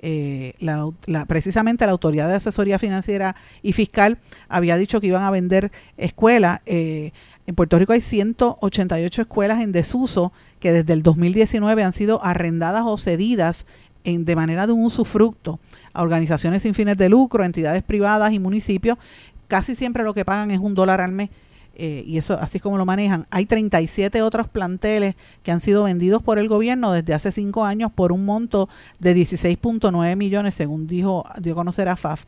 [0.05, 0.91] Eh, la,
[1.27, 6.61] precisamente la Autoridad de Asesoría Financiera y Fiscal había dicho que iban a vender escuelas.
[6.67, 7.13] Eh,
[7.47, 12.85] en Puerto Rico hay 188 escuelas en desuso que desde el 2019 han sido arrendadas
[12.85, 13.67] o cedidas
[14.05, 15.61] en, de manera de un usufructo
[15.93, 18.99] a organizaciones sin fines de lucro, entidades privadas y municipios,
[19.49, 21.31] casi siempre lo que pagan es un dólar al mes.
[21.75, 23.27] Eh, y eso así es como lo manejan.
[23.31, 27.91] Hay 37 otros planteles que han sido vendidos por el gobierno desde hace cinco años
[27.91, 32.25] por un monto de 16.9 millones, según dijo dio a conocer a FAF.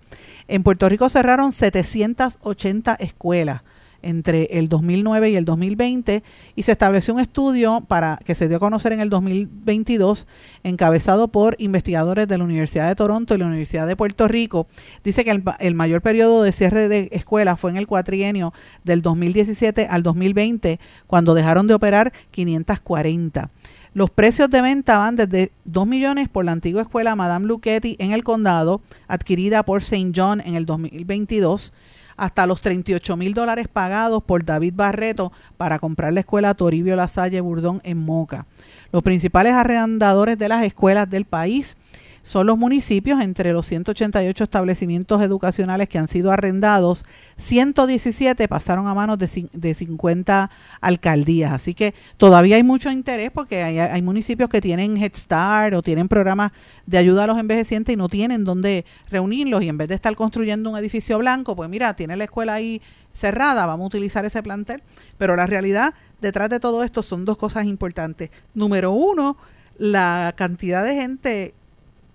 [0.48, 3.62] En Puerto Rico cerraron 780 escuelas
[4.04, 6.22] entre el 2009 y el 2020
[6.54, 10.26] y se estableció un estudio para que se dio a conocer en el 2022
[10.62, 14.66] encabezado por investigadores de la Universidad de Toronto y la Universidad de Puerto Rico.
[15.02, 18.52] Dice que el, mayor periodo de cierre de escuelas fue en el cuatrienio
[18.84, 23.50] del 2017 al 2020 cuando dejaron de operar 540.
[23.94, 28.10] Los precios de venta van desde 2 millones por la antigua escuela Madame Luchetti en
[28.10, 30.10] el condado, adquirida por St.
[30.14, 31.72] John en el 2022,
[32.16, 37.40] hasta los 38 mil dólares pagados por David Barreto para comprar la escuela Toribio Lasalle
[37.40, 38.46] Burdón en Moca.
[38.92, 41.76] Los principales arrendadores de las escuelas del país
[42.24, 47.04] son los municipios, entre los 188 establecimientos educacionales que han sido arrendados,
[47.36, 51.52] 117 pasaron a manos de, de 50 alcaldías.
[51.52, 55.82] Así que todavía hay mucho interés porque hay, hay, municipios que tienen Head Start o
[55.82, 56.52] tienen programas
[56.86, 60.16] de ayuda a los envejecientes y no tienen dónde reunirlos y en vez de estar
[60.16, 62.80] construyendo un edificio blanco, pues mira, tiene la escuela ahí
[63.12, 64.82] cerrada, vamos a utilizar ese plantel.
[65.18, 68.30] Pero la realidad detrás de todo esto son dos cosas importantes.
[68.54, 69.36] Número uno,
[69.76, 71.54] la cantidad de gente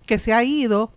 [0.10, 0.91] que se ha ido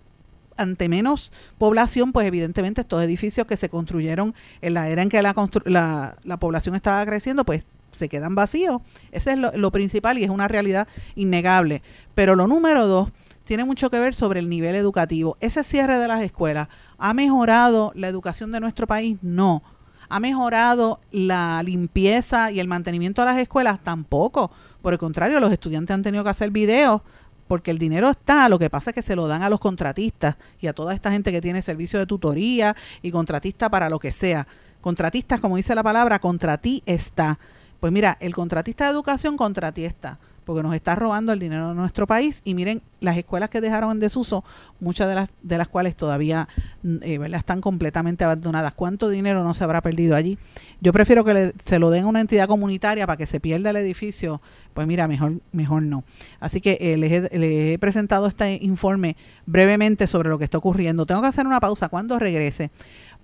[0.56, 5.20] ante menos población, pues evidentemente estos edificios que se construyeron en la era en que
[5.20, 8.80] la, la, población estaba creciendo, pues se quedan vacíos.
[9.10, 11.82] Ese es lo, principal y es una realidad innegable.
[12.14, 13.10] Pero lo número dos
[13.44, 15.36] tiene mucho que ver sobre el nivel educativo.
[15.40, 19.18] Ese cierre de las escuelas, ¿ha mejorado la educación de nuestro país?
[19.20, 19.62] No.
[20.08, 23.78] ¿Ha mejorado la limpieza y el mantenimiento de las escuelas?
[23.82, 27.02] Tampoco Por el contrario, los estudiantes han tenido que hacer videos
[27.46, 30.36] porque el dinero está, lo que pasa es que se lo dan a los contratistas
[30.60, 34.12] y a toda esta gente que tiene servicio de tutoría y contratista para lo que
[34.12, 34.46] sea.
[34.80, 37.38] Contratistas, como dice la palabra, contra ti está.
[37.80, 41.68] Pues mira, el contratista de educación contra ti está porque nos está robando el dinero
[41.68, 44.44] de nuestro país y miren las escuelas que dejaron en desuso,
[44.80, 46.48] muchas de las de las cuales todavía
[46.82, 48.74] mm, eh, están completamente abandonadas.
[48.74, 50.38] ¿Cuánto dinero no se habrá perdido allí?
[50.80, 53.76] Yo prefiero que se lo den a una entidad comunitaria para que se pierda el
[53.76, 54.40] edificio,
[54.74, 56.04] pues mira, mejor mejor no.
[56.40, 60.58] Así que eh, les, he, les he presentado este informe brevemente sobre lo que está
[60.58, 61.06] ocurriendo.
[61.06, 62.70] Tengo que hacer una pausa cuando regrese.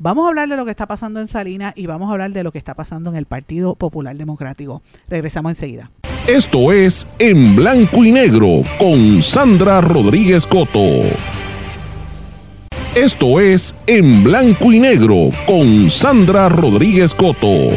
[0.00, 2.44] Vamos a hablar de lo que está pasando en Salinas y vamos a hablar de
[2.44, 4.80] lo que está pasando en el Partido Popular Democrático.
[5.08, 5.90] Regresamos enseguida.
[6.28, 11.00] Esto es En Blanco y Negro con Sandra Rodríguez Coto.
[12.94, 17.70] Esto es En Blanco y Negro con Sandra Rodríguez Coto.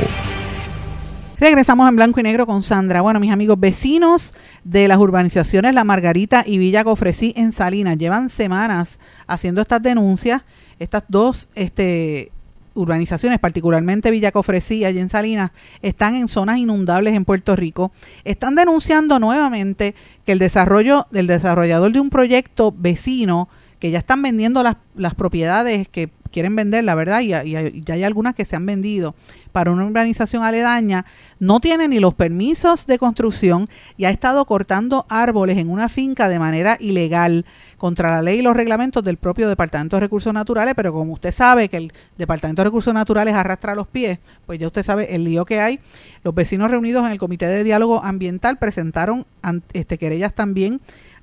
[1.39, 2.99] Regresamos en blanco y negro con Sandra.
[2.99, 4.33] Bueno, mis amigos vecinos
[4.65, 10.41] de las urbanizaciones La Margarita y Villa Cofresí en Salinas llevan semanas haciendo estas denuncias.
[10.77, 12.33] Estas dos este,
[12.73, 17.91] urbanizaciones, particularmente Villa Cofresí, y en Salinas, están en zonas inundables en Puerto Rico,
[18.23, 23.49] están denunciando nuevamente que el desarrollo del desarrollador de un proyecto vecino,
[23.81, 28.03] que ya están vendiendo las, las propiedades que quieren vender, la verdad, y, ya hay
[28.03, 29.15] algunas que se han vendido
[29.51, 31.05] para una urbanización aledaña,
[31.39, 33.67] no tiene ni los permisos de construcción
[33.97, 37.45] y ha estado cortando árboles en una finca de manera ilegal
[37.77, 41.33] contra la ley y los reglamentos del propio Departamento de Recursos Naturales, pero como usted
[41.33, 45.23] sabe que el Departamento de Recursos Naturales arrastra los pies, pues ya usted sabe el
[45.23, 45.79] lío que hay.
[46.23, 49.25] Los vecinos reunidos en el Comité de Diálogo Ambiental presentaron
[49.73, 50.79] este, querellas también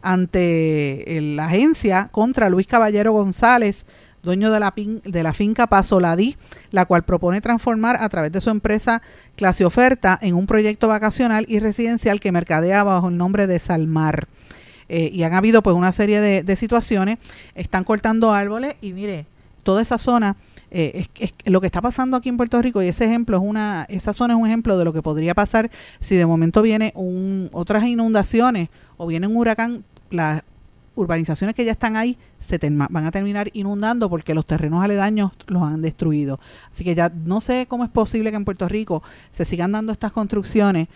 [0.08, 3.84] ante la agencia contra Luis Caballero González,
[4.22, 6.34] dueño de la, de la finca Pasoladí,
[6.70, 9.02] la cual propone transformar a través de su empresa
[9.36, 14.28] Clase Oferta en un proyecto vacacional y residencial que mercadea bajo el nombre de Salmar.
[14.88, 17.18] Eh, y han habido pues una serie de, situaciones,
[17.54, 19.26] están cortando árboles y mire,
[19.62, 20.36] toda esa zona
[20.70, 23.84] eh, es, lo que está pasando aquí en Puerto Rico y ese ejemplo es una
[23.90, 27.50] esa zona es un ejemplo de lo que podría pasar si de momento viene un,
[27.52, 30.44] otras inundaciones o viene un huracán la
[30.98, 35.62] urbanizaciones que ya están ahí se van a terminar inundando porque los terrenos aledaños los
[35.62, 36.40] han destruido.
[36.70, 39.92] Así que ya no sé cómo es posible que en Puerto Rico se sigan dando
[39.92, 40.88] estas construcciones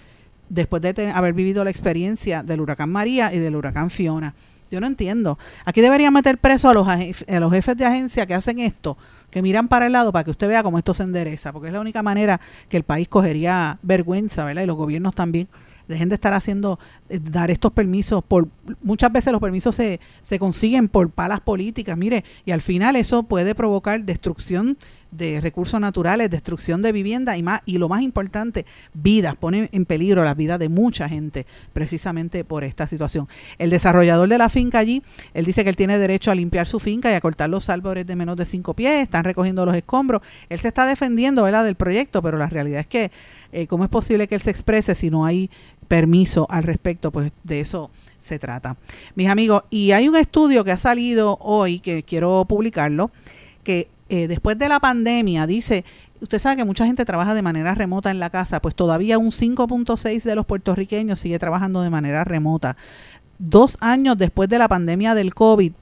[0.49, 4.35] después de haber vivido la experiencia del huracán María y del huracán Fiona.
[4.71, 5.39] Yo no entiendo.
[5.65, 8.97] Aquí deberían meter preso a los, a los jefes de agencia que hacen esto,
[9.31, 11.75] que miran para el lado para que usted vea cómo esto se endereza, porque es
[11.75, 14.63] la única manera que el país cogería vergüenza, ¿verdad?
[14.63, 15.49] Y los gobiernos también
[15.93, 16.79] dejen de estar haciendo,
[17.09, 18.49] eh, dar estos permisos, por
[18.83, 23.23] muchas veces los permisos se, se consiguen por palas políticas, mire, y al final eso
[23.23, 24.77] puede provocar destrucción
[25.13, 29.85] de recursos naturales, destrucción de vivienda y más y lo más importante, vidas, ponen en
[29.85, 33.29] peligro la vida de mucha gente precisamente por esta situación.
[33.59, 35.03] El desarrollador de la finca allí,
[35.35, 38.07] él dice que él tiene derecho a limpiar su finca y a cortar los árboles
[38.07, 40.23] de menos de cinco pies, están recogiendo los escombros.
[40.49, 43.11] Él se está defendiendo, ¿verdad?, del proyecto, pero la realidad es que
[43.53, 45.51] eh, ¿cómo es posible que él se exprese si no hay
[45.93, 47.91] permiso al respecto, pues de eso
[48.23, 48.79] se trata.
[49.15, 53.11] Mis amigos, y hay un estudio que ha salido hoy, que quiero publicarlo,
[53.63, 55.85] que eh, después de la pandemia dice,
[56.23, 59.33] usted sabe que mucha gente trabaja de manera remota en la casa, pues todavía un
[59.33, 62.79] 5.6 de los puertorriqueños sigue trabajando de manera remota.
[63.39, 65.73] Dos años después de la pandemia del COVID,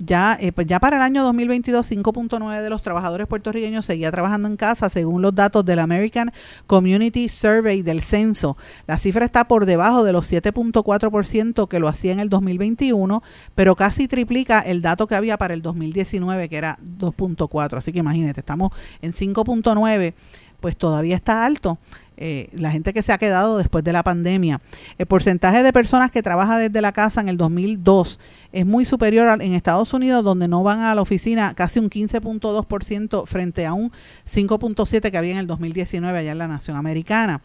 [0.00, 4.48] ya, eh, pues ya para el año 2022, 5.9 de los trabajadores puertorriqueños seguía trabajando
[4.48, 6.32] en casa, según los datos del American
[6.66, 8.56] Community Survey del censo.
[8.86, 13.22] La cifra está por debajo de los 7.4% que lo hacía en el 2021,
[13.54, 17.76] pero casi triplica el dato que había para el 2019, que era 2.4.
[17.76, 20.14] Así que imagínate, estamos en 5.9
[20.60, 21.78] pues todavía está alto.
[22.22, 24.60] Eh, la gente que se ha quedado después de la pandemia.
[24.98, 28.20] El porcentaje de personas que trabaja desde la casa en el 2002
[28.52, 33.26] es muy superior en Estados Unidos, donde no van a la oficina casi un 15.2%
[33.26, 33.90] frente a un
[34.26, 37.40] 5.7% que había en el 2019 allá en la nación americana.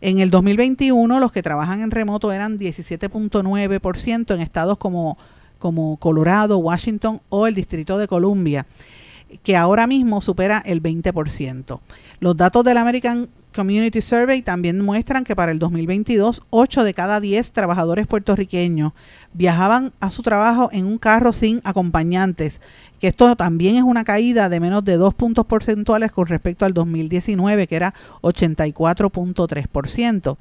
[0.00, 5.16] En el 2021 los que trabajan en remoto eran 17.9% en estados como,
[5.60, 8.66] como Colorado, Washington o el Distrito de Columbia
[9.42, 11.80] que ahora mismo supera el 20%.
[12.20, 13.28] Los datos del American
[13.58, 18.92] Community Survey también muestran que para el 2022, 8 de cada 10 trabajadores puertorriqueños
[19.32, 22.60] viajaban a su trabajo en un carro sin acompañantes,
[23.00, 26.72] que esto también es una caída de menos de 2 puntos porcentuales con respecto al
[26.72, 30.36] 2019, que era 84.3%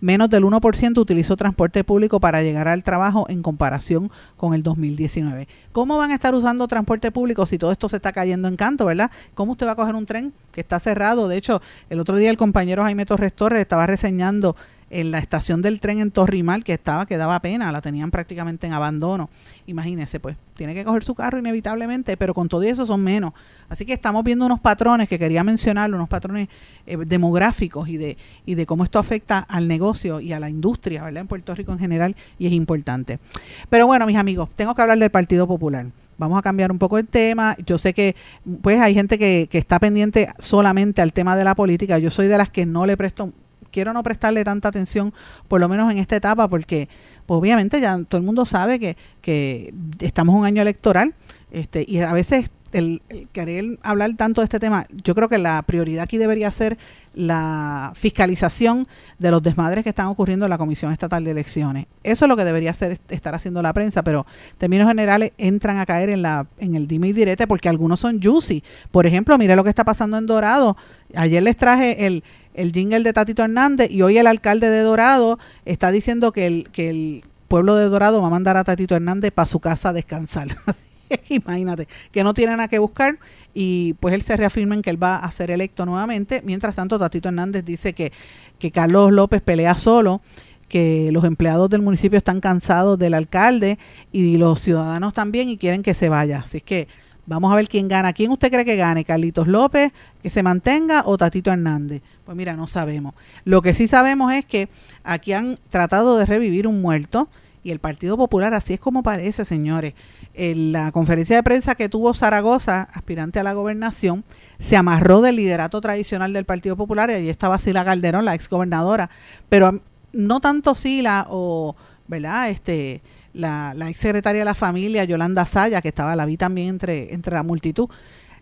[0.00, 5.48] menos del 1% utilizó transporte público para llegar al trabajo en comparación con el 2019.
[5.72, 8.84] ¿Cómo van a estar usando transporte público si todo esto se está cayendo en canto,
[8.84, 9.10] verdad?
[9.34, 11.28] ¿Cómo usted va a coger un tren que está cerrado?
[11.28, 14.56] De hecho, el otro día el compañero Jaime Torres Torres estaba reseñando
[14.90, 18.66] en la estación del tren en Torrimal, que estaba, que daba pena, la tenían prácticamente
[18.66, 19.30] en abandono.
[19.66, 23.32] Imagínense, pues, tiene que coger su carro inevitablemente, pero con todo eso son menos.
[23.68, 26.48] Así que estamos viendo unos patrones que quería mencionar, unos patrones
[26.86, 31.04] eh, demográficos y de, y de cómo esto afecta al negocio y a la industria,
[31.04, 31.22] ¿verdad?
[31.22, 33.20] En Puerto Rico en general, y es importante.
[33.68, 35.86] Pero bueno, mis amigos, tengo que hablar del Partido Popular
[36.20, 37.56] vamos a cambiar un poco el tema.
[37.66, 38.14] Yo sé que
[38.62, 41.98] pues hay gente que, que, está pendiente solamente al tema de la política.
[41.98, 43.32] Yo soy de las que no le presto
[43.70, 45.12] quiero no prestarle tanta atención,
[45.48, 46.88] por lo menos en esta etapa, porque
[47.26, 51.14] pues obviamente ya todo el mundo sabe que, que estamos en un año electoral
[51.50, 53.02] este, y a veces el,
[53.32, 56.78] querer hablar tanto de este tema, yo creo que la prioridad aquí debería ser
[57.12, 58.86] la fiscalización
[59.18, 61.86] de los desmadres que están ocurriendo en la Comisión Estatal de Elecciones.
[62.04, 65.78] Eso es lo que debería ser estar haciendo la prensa, pero en términos generales entran
[65.78, 68.62] a caer en la en el dime y direte porque algunos son juicy.
[68.90, 70.76] Por ejemplo, mire lo que está pasando en Dorado.
[71.14, 72.22] Ayer les traje el,
[72.54, 76.68] el jingle de Tatito Hernández y hoy el alcalde de Dorado está diciendo que el,
[76.70, 79.92] que el pueblo de Dorado va a mandar a Tatito Hernández para su casa a
[79.92, 80.56] descansar.
[81.28, 83.18] Imagínate, que no tiene nada que buscar
[83.54, 86.42] y pues él se reafirma en que él va a ser electo nuevamente.
[86.44, 88.12] Mientras tanto, Tatito Hernández dice que,
[88.58, 90.20] que Carlos López pelea solo
[90.68, 93.78] que los empleados del municipio están cansados del alcalde
[94.12, 96.38] y los ciudadanos también y quieren que se vaya.
[96.44, 96.86] Así que
[97.30, 98.12] Vamos a ver quién gana.
[98.12, 99.04] ¿Quién usted cree que gane?
[99.04, 102.02] ¿Carlitos López, que se mantenga, o Tatito Hernández?
[102.24, 103.14] Pues mira, no sabemos.
[103.44, 104.68] Lo que sí sabemos es que
[105.04, 107.28] aquí han tratado de revivir un muerto
[107.62, 109.94] y el Partido Popular, así es como parece, señores.
[110.34, 114.24] En la conferencia de prensa que tuvo Zaragoza, aspirante a la gobernación,
[114.58, 119.10] se amarró del liderato tradicional del Partido Popular y allí estaba Sila Calderón, la exgobernadora,
[119.48, 119.80] pero
[120.12, 121.76] no tanto Sila o,
[122.08, 122.50] ¿verdad?
[122.50, 126.68] Este la, la ex secretaria de la familia, Yolanda Saya, que estaba, la vi también
[126.68, 127.88] entre, entre la multitud.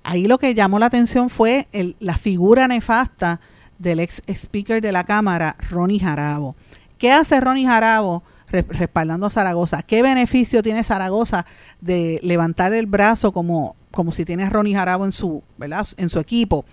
[0.03, 3.41] Ahí lo que llamó la atención fue la figura nefasta
[3.79, 6.57] del ex speaker de la Cámara, Ronnie Jarabo.
[6.99, 9.83] ¿Qué hace Ronnie Jarabo respaldando a Zaragoza?
[9.83, 11.47] ¿Qué beneficio tiene Zaragoza
[11.81, 15.87] de levantar el brazo como, como si tiene a Ronnie Jarabo en su, ¿verdad?
[15.97, 16.65] en su equipo?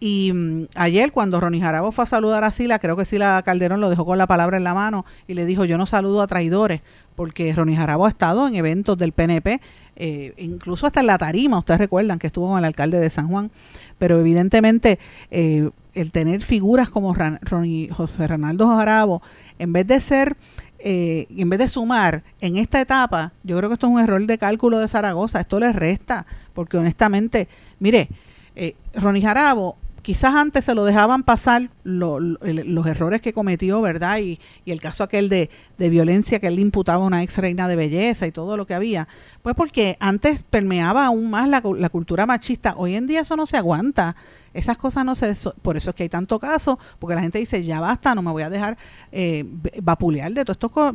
[0.00, 3.80] Y mm, ayer cuando Ronnie Jarabo fue a saludar a Sila, creo que Sila Calderón
[3.80, 6.26] lo dejó con la palabra en la mano y le dijo, yo no saludo a
[6.26, 6.80] traidores,
[7.14, 9.60] porque Ronnie Jarabo ha estado en eventos del PNP,
[9.96, 13.28] eh, incluso hasta en la tarima, ustedes recuerdan que estuvo con el alcalde de San
[13.28, 13.50] Juan,
[13.98, 14.98] pero evidentemente
[15.30, 19.22] eh, el tener figuras como Ronnie, José Ronaldo Jarabo,
[19.58, 20.36] en vez de ser...
[20.82, 24.24] Eh, en vez de sumar en esta etapa, yo creo que esto es un error
[24.24, 28.08] de cálculo de Zaragoza, esto le resta, porque honestamente, mire,
[28.56, 34.18] eh, Ronnie Jarabo quizás antes se lo dejaban pasar los errores que cometió, ¿verdad?
[34.18, 37.68] Y, y el caso aquel de, de, violencia que él imputaba a una ex reina
[37.68, 39.08] de belleza y todo lo que había.
[39.42, 42.74] Pues porque antes permeaba aún más la, la cultura machista.
[42.76, 44.16] Hoy en día eso no se aguanta.
[44.52, 45.34] Esas cosas no se...
[45.62, 48.32] Por eso es que hay tanto caso, porque la gente dice, ya basta, no me
[48.32, 48.76] voy a dejar
[49.12, 49.44] eh,
[49.80, 50.94] vapulear de, todas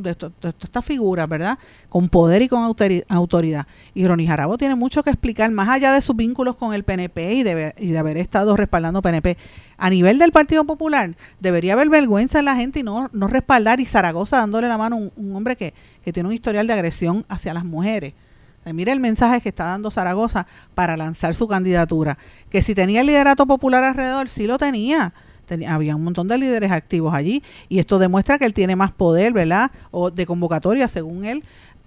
[0.62, 1.58] estas figuras, ¿verdad?
[1.88, 3.68] Con poder y con autoridad.
[3.94, 7.34] Y Ronnie Jarabo tiene mucho que explicar, más allá de sus vínculos con el PNP
[7.34, 9.38] y de, y de haber estado respaldando PNP.
[9.78, 13.80] A nivel del Partido Popular, debería haber vergüenza en la gente y no, no respaldar.
[13.80, 16.74] Y Zaragoza dándole la mano a un, un hombre que, que tiene un historial de
[16.74, 18.14] agresión hacia las mujeres.
[18.74, 22.18] Mire el mensaje que está dando Zaragoza para lanzar su candidatura.
[22.50, 25.14] Que si tenía el liderato popular alrededor, sí lo tenía.
[25.68, 29.34] había un montón de líderes activos allí y esto demuestra que él tiene más poder,
[29.34, 29.72] ¿verdad?
[29.92, 31.44] O de convocatoria, según él,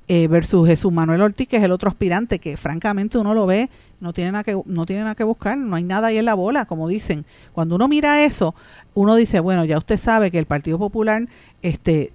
[0.06, 3.68] eh, versus Jesús Manuel Ortiz, que es el otro aspirante que francamente uno lo ve,
[4.00, 4.86] no tiene nada que no
[5.26, 7.26] buscar, no hay nada ahí en la bola, como dicen.
[7.52, 8.54] Cuando uno mira eso,
[8.94, 11.26] uno dice, bueno, ya usted sabe que el Partido Popular
[11.60, 12.12] este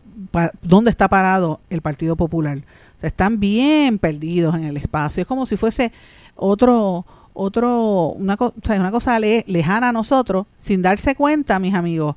[0.61, 2.59] ¿dónde está parado el Partido Popular?
[3.07, 5.21] Están bien perdidos en el espacio.
[5.21, 5.91] Es como si fuese
[6.35, 8.37] otro, otro, una,
[8.77, 12.15] una cosa lejana a nosotros, sin darse cuenta, mis amigos,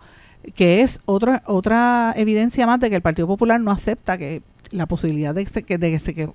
[0.54, 4.86] que es otra otra evidencia más de que el Partido Popular no acepta que la
[4.86, 6.30] posibilidad de, que, de, que, se,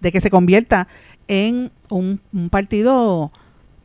[0.00, 0.88] de que se convierta
[1.26, 2.20] en un,
[2.50, 3.30] partido,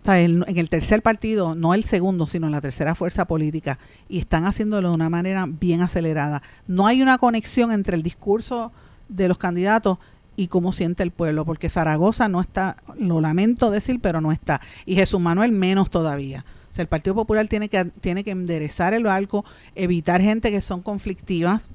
[0.06, 4.46] en, el tercer partido, no el segundo, sino en la tercera fuerza política, y están
[4.46, 6.42] haciéndolo de una manera bien acelerada.
[6.68, 8.72] No hay una conexión entre el discurso
[9.10, 9.98] de los candidatos
[10.36, 14.62] y cómo siente el pueblo, porque Zaragoza no está, lo lamento decir, pero no está,
[14.86, 16.46] y Jesús Manuel menos todavía.
[16.72, 20.60] O sea, el Partido Popular tiene que, tiene que enderezar el barco, evitar gente que
[20.60, 21.70] son conflictivas,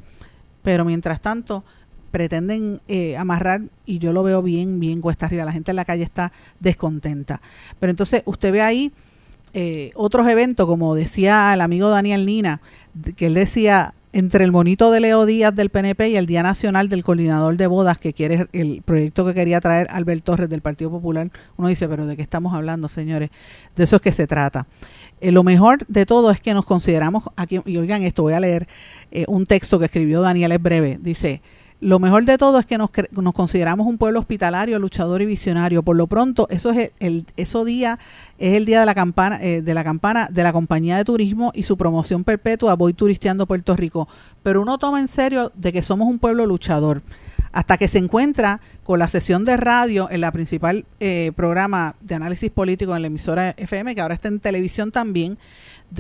[0.63, 1.65] pero mientras tanto
[2.11, 5.85] pretenden eh, amarrar, y yo lo veo bien, bien cuesta arriba, la gente en la
[5.85, 7.41] calle está descontenta.
[7.79, 8.93] Pero entonces usted ve ahí
[9.53, 12.61] eh, otros eventos, como decía el amigo Daniel Nina,
[13.17, 16.89] que él decía, entre el monito de Leo Díaz del PNP y el Día Nacional
[16.89, 20.91] del Coordinador de Bodas, que quiere el proyecto que quería traer Albert Torres del Partido
[20.91, 23.31] Popular, uno dice, pero ¿de qué estamos hablando, señores?
[23.77, 24.67] De eso es que se trata.
[25.21, 28.41] Eh, lo mejor de todo es que nos consideramos, aquí, y oigan esto, voy a
[28.41, 28.67] leer
[29.11, 31.43] eh, un texto que escribió Daniel, es breve, dice,
[31.81, 35.83] lo mejor de todo es que nos, nos, consideramos un pueblo hospitalario, luchador y visionario.
[35.83, 37.99] Por lo pronto, eso es el, eso día
[38.39, 41.53] es el día de la campana eh, de la campana de la compañía de turismo
[41.55, 42.75] y su promoción perpetua.
[42.75, 44.09] Voy turisteando Puerto Rico,
[44.43, 47.03] pero uno toma en serio de que somos un pueblo luchador
[47.53, 52.15] hasta que se encuentra con la sesión de radio en la principal eh, programa de
[52.15, 55.39] análisis político en la emisora FM, que ahora está en televisión también,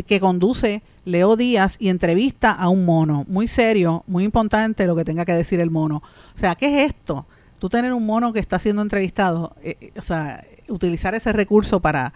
[0.06, 3.24] que conduce Leo Díaz y entrevista a un mono.
[3.28, 6.02] Muy serio, muy importante lo que tenga que decir el mono.
[6.34, 7.26] O sea, ¿qué es esto?
[7.58, 11.80] Tú tener un mono que está siendo entrevistado, eh, eh, o sea, utilizar ese recurso
[11.80, 12.12] para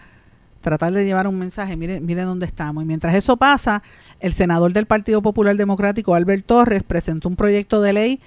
[0.61, 2.83] tratar de llevar un mensaje, miren, miren dónde estamos.
[2.83, 3.83] Y mientras eso pasa,
[4.19, 8.21] el senador del Partido Popular Democrático, Albert Torres, presentó un proyecto de ley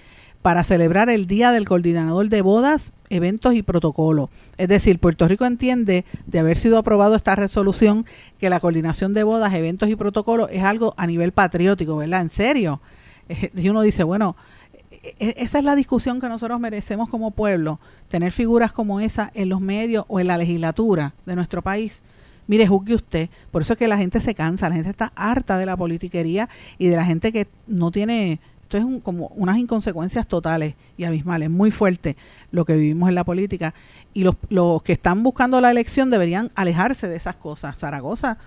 [0.47, 4.31] para celebrar el Día del Coordinador de Bodas, Eventos y Protocolo.
[4.59, 8.07] Es decir, Puerto Rico entiende, de haber sido aprobado esta resolución,
[8.39, 12.21] que la coordinación de bodas, eventos y protocolo es algo a nivel patriótico, ¿verdad?
[12.21, 12.81] En serio.
[13.57, 14.37] Y uno dice, bueno,
[14.93, 19.33] e, e, esa es la discusión que nosotros merecemos como pueblo, tener figuras como esa
[19.35, 22.05] en los medios o en la legislatura de nuestro país.
[22.47, 25.59] Mire, juzgue usted, por eso es que la gente se cansa, la gente está harta
[25.59, 30.27] de la politiquería y de la gente que no tiene esto es como unas inconsecuencias
[30.27, 32.17] totales y abismales, muy fuerte
[32.51, 33.75] lo que vivimos en la política.
[34.13, 37.79] Y los, los que están buscando la elección deberían alejarse de esas cosas.
[37.79, 38.39] Zaragoza,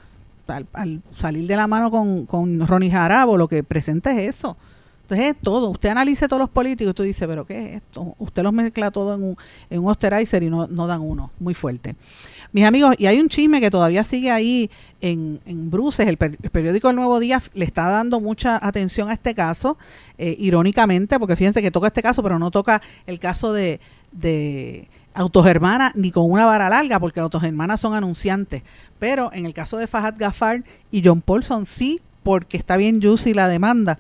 [0.74, 4.58] al, salir de la mano con, con Ronnie Jarabo, lo que presenta es eso.
[5.04, 5.70] Entonces es todo.
[5.70, 8.16] Usted analice todos los políticos tú dices, pero ¿qué es esto?
[8.20, 9.38] Usted los mezcla todo en un,
[9.70, 9.96] en un
[10.42, 11.32] y no, no dan uno.
[11.40, 11.96] Muy fuerte.
[12.52, 14.72] Mis amigos, y hay un chisme que todavía sigue ahí
[15.02, 19.36] en, en Bruces, el, periódico El Nuevo Día le está dando mucha atención a este
[19.36, 19.78] caso,
[20.18, 23.80] eh, irónicamente, porque fíjense que toca este caso, pero no toca el caso de,
[24.12, 28.64] de Autogermana ni con una vara larga, porque Autogermana son anunciantes.
[28.98, 33.34] Pero en el caso de Fahad Gafar y John Paulson sí, porque está bien juicy
[33.34, 34.00] la demanda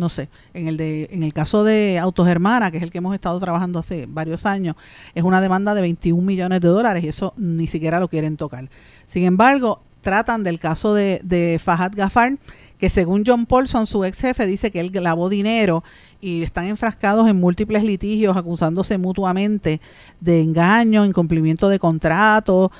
[0.00, 3.14] no sé, en el de en el caso de Autogermana, que es el que hemos
[3.14, 4.74] estado trabajando hace varios años,
[5.14, 8.70] es una demanda de 21 millones de dólares y eso ni siquiera lo quieren tocar.
[9.04, 12.38] Sin embargo, tratan del caso de, de Fahad Gafar,
[12.78, 15.84] que según John Paulson, su ex jefe, dice que él lavó dinero
[16.18, 19.82] y están enfrascados en múltiples litigios acusándose mutuamente
[20.18, 22.72] de engaño, incumplimiento de contrato,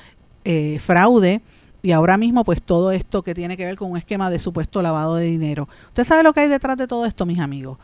[0.47, 1.43] eh, fraude
[1.83, 4.83] y ahora mismo pues todo esto que tiene que ver con un esquema de supuesto
[4.83, 5.69] lavado de dinero.
[5.89, 7.79] ¿Usted sabe lo que hay detrás de todo esto, mis amigos?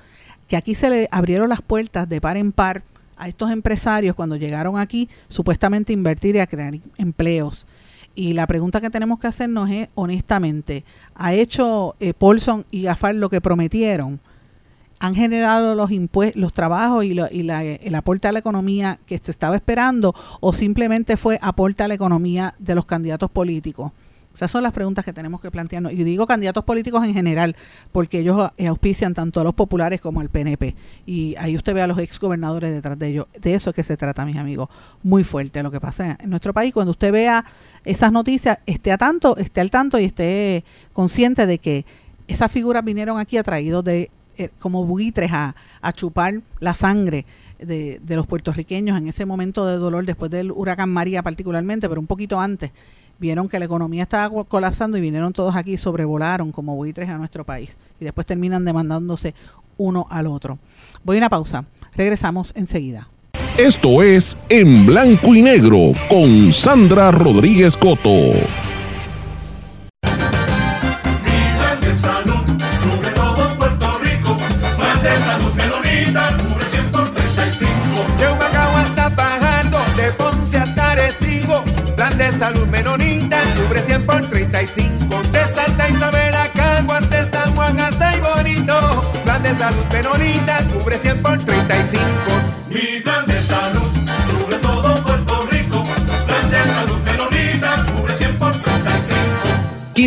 [0.49, 2.83] Que aquí se le abrieron las puertas de par en par
[3.17, 7.67] a estos empresarios cuando llegaron aquí supuestamente a invertir y a crear empleos.
[8.15, 10.85] Y la pregunta que tenemos que hacernos es, honestamente,
[11.15, 14.21] ¿ha hecho eh, Paulson y Gafar lo que prometieron?
[14.99, 19.57] Han generado los impuestos, los trabajos y, el aporte a la economía que se estaba
[19.57, 23.93] esperando o simplemente fue aporte a la economía de los candidatos políticos?
[24.37, 25.95] Esas son las preguntas que tenemos que plantearnos.
[25.95, 27.57] Y digo candidatos políticos en general,
[27.91, 30.77] porque ellos auspician tanto a los populares como al PNP.
[31.07, 33.27] Y ahí usted ve a los exgobernadores detrás de ellos.
[33.41, 34.69] De eso es que se trata, mis amigos.
[35.03, 36.75] Muy fuerte lo que pasa en nuestro país.
[36.75, 37.47] Cuando usted vea
[37.87, 41.87] esas noticias, esté a tanto, esté al tanto y esté consciente de que
[42.29, 44.11] esas figuras vinieron aquí atraídos de
[44.59, 45.55] como buitres a,
[45.93, 47.25] chupar la sangre
[47.61, 52.01] de, de, los puertorriqueños en ese momento de dolor después del huracán María particularmente, pero
[52.01, 52.73] un poquito antes.
[53.19, 57.17] Vieron que la economía estaba colapsando y vinieron todos aquí y sobrevolaron como buitres a
[57.17, 57.79] nuestro país.
[57.99, 59.35] Y después terminan demandándose
[59.79, 60.59] uno al otro.
[61.03, 61.65] Voy a una pausa.
[61.95, 63.09] Regresamos enseguida.
[63.59, 68.11] Esto es En Blanco y Negro con Sandra Rodríguez Coto.
[82.39, 85.23] Salud Menonita cubre 100 por 35.
[85.33, 89.13] De Santa Isabel a Caguas, de San Juan hasta y Bonito.
[89.25, 92.36] Plan de Salud Menonita cubre 100 por 35.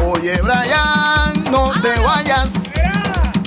[0.00, 2.70] Oye, Brian, no te vayas.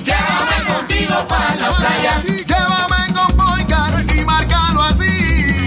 [0.04, 2.20] Llévame contigo para la playa.
[2.22, 5.66] Llévame con Poicar y márcalo así.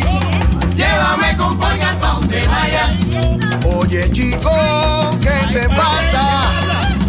[0.76, 3.00] Llévame con Poicar pa' donde vayas.
[3.76, 4.52] Oye chico,
[5.22, 6.52] ¿qué te pasa?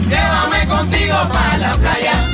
[0.09, 2.34] Llévame contigo para la playa.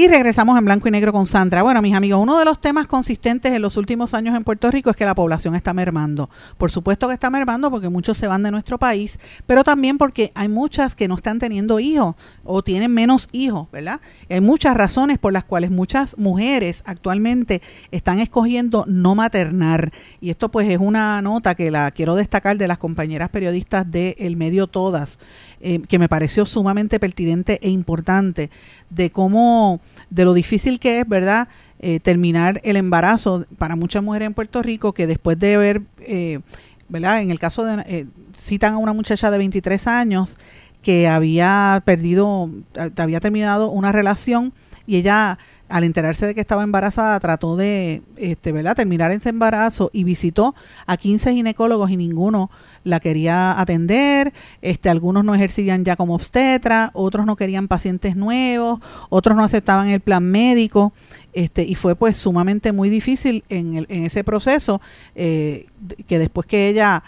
[0.00, 1.62] Y regresamos en blanco y negro con Sandra.
[1.62, 4.88] Bueno, mis amigos, uno de los temas consistentes en los últimos años en Puerto Rico
[4.88, 6.30] es que la población está mermando.
[6.56, 10.32] Por supuesto que está mermando porque muchos se van de nuestro país, pero también porque
[10.34, 14.00] hay muchas que no están teniendo hijos o tienen menos hijos, ¿verdad?
[14.30, 19.92] Hay muchas razones por las cuales muchas mujeres actualmente están escogiendo no maternar.
[20.18, 24.16] Y esto pues es una nota que la quiero destacar de las compañeras periodistas de
[24.18, 25.18] El Medio Todas.
[25.62, 28.48] Eh, que me pareció sumamente pertinente e importante
[28.88, 29.78] de cómo,
[30.10, 31.48] de lo difícil que es, ¿verdad?
[31.78, 36.40] Eh, terminar el embarazo para muchas mujeres en Puerto Rico que después de haber, eh,
[36.88, 37.22] ¿verdad?
[37.22, 38.06] En el caso de, eh,
[38.38, 40.36] citan a una muchacha de 23 años
[40.82, 42.50] que había perdido,
[42.96, 44.52] había terminado una relación
[44.86, 45.38] y ella
[45.70, 48.76] al enterarse de que estaba embarazada trató de este, ¿verdad?
[48.76, 50.54] terminar ese embarazo y visitó
[50.86, 52.50] a 15 ginecólogos y ninguno
[52.82, 58.80] la quería atender, este, algunos no ejercían ya como obstetra, otros no querían pacientes nuevos,
[59.10, 60.92] otros no aceptaban el plan médico,
[61.32, 64.80] este, y fue pues sumamente muy difícil en, el, en ese proceso,
[65.14, 65.66] eh,
[66.06, 67.02] que después que ella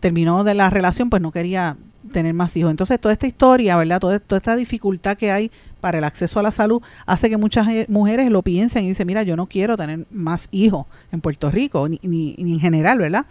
[0.00, 1.76] terminó de la relación, pues no quería
[2.12, 2.70] tener más hijos.
[2.70, 4.00] Entonces, toda esta historia, ¿verdad?
[4.00, 5.50] Toda, toda esta dificultad que hay
[5.82, 9.06] para el acceso a la salud hace que muchas eh, mujeres lo piensen y dicen,
[9.06, 12.98] mira, yo no quiero tener más hijos en Puerto Rico, ni, ni, ni en general,
[12.98, 13.26] ¿verdad?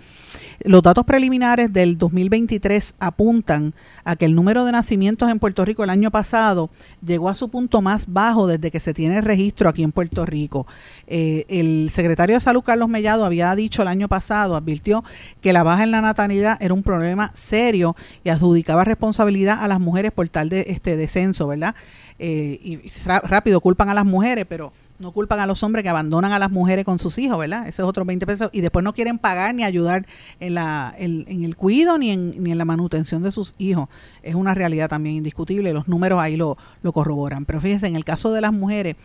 [0.60, 3.74] Los datos preliminares del 2023 apuntan
[4.04, 6.70] a que el número de nacimientos en Puerto Rico el año pasado
[7.06, 10.68] llegó a su punto más bajo desde que se tiene registro aquí en Puerto Rico.
[11.08, 15.04] Eh, el secretario de Salud, Carlos Mellado, había dicho el año pasado, advirtió
[15.40, 19.80] que la baja en la natalidad era un problema serio y adjudicaba responsabilidad a las
[19.80, 21.76] mujeres por tal de este descenso, ¿verdad?
[22.24, 22.80] Eh, y
[23.24, 26.52] rápido culpan a las mujeres, pero no culpan a los hombres que abandonan a las
[26.52, 27.68] mujeres con sus hijos, ¿verdad?
[27.68, 28.50] Ese es otro 20 pesos.
[28.54, 30.06] Y después no quieren pagar ni ayudar
[30.40, 33.90] en, la, en, en el cuido ni en, ni en la manutención de sus hijos.
[34.22, 35.74] Es una realidad también indiscutible.
[35.74, 37.46] Los números ahí lo, lo corroboran.
[37.46, 38.98] Pero fíjense, en el caso de las mujeres,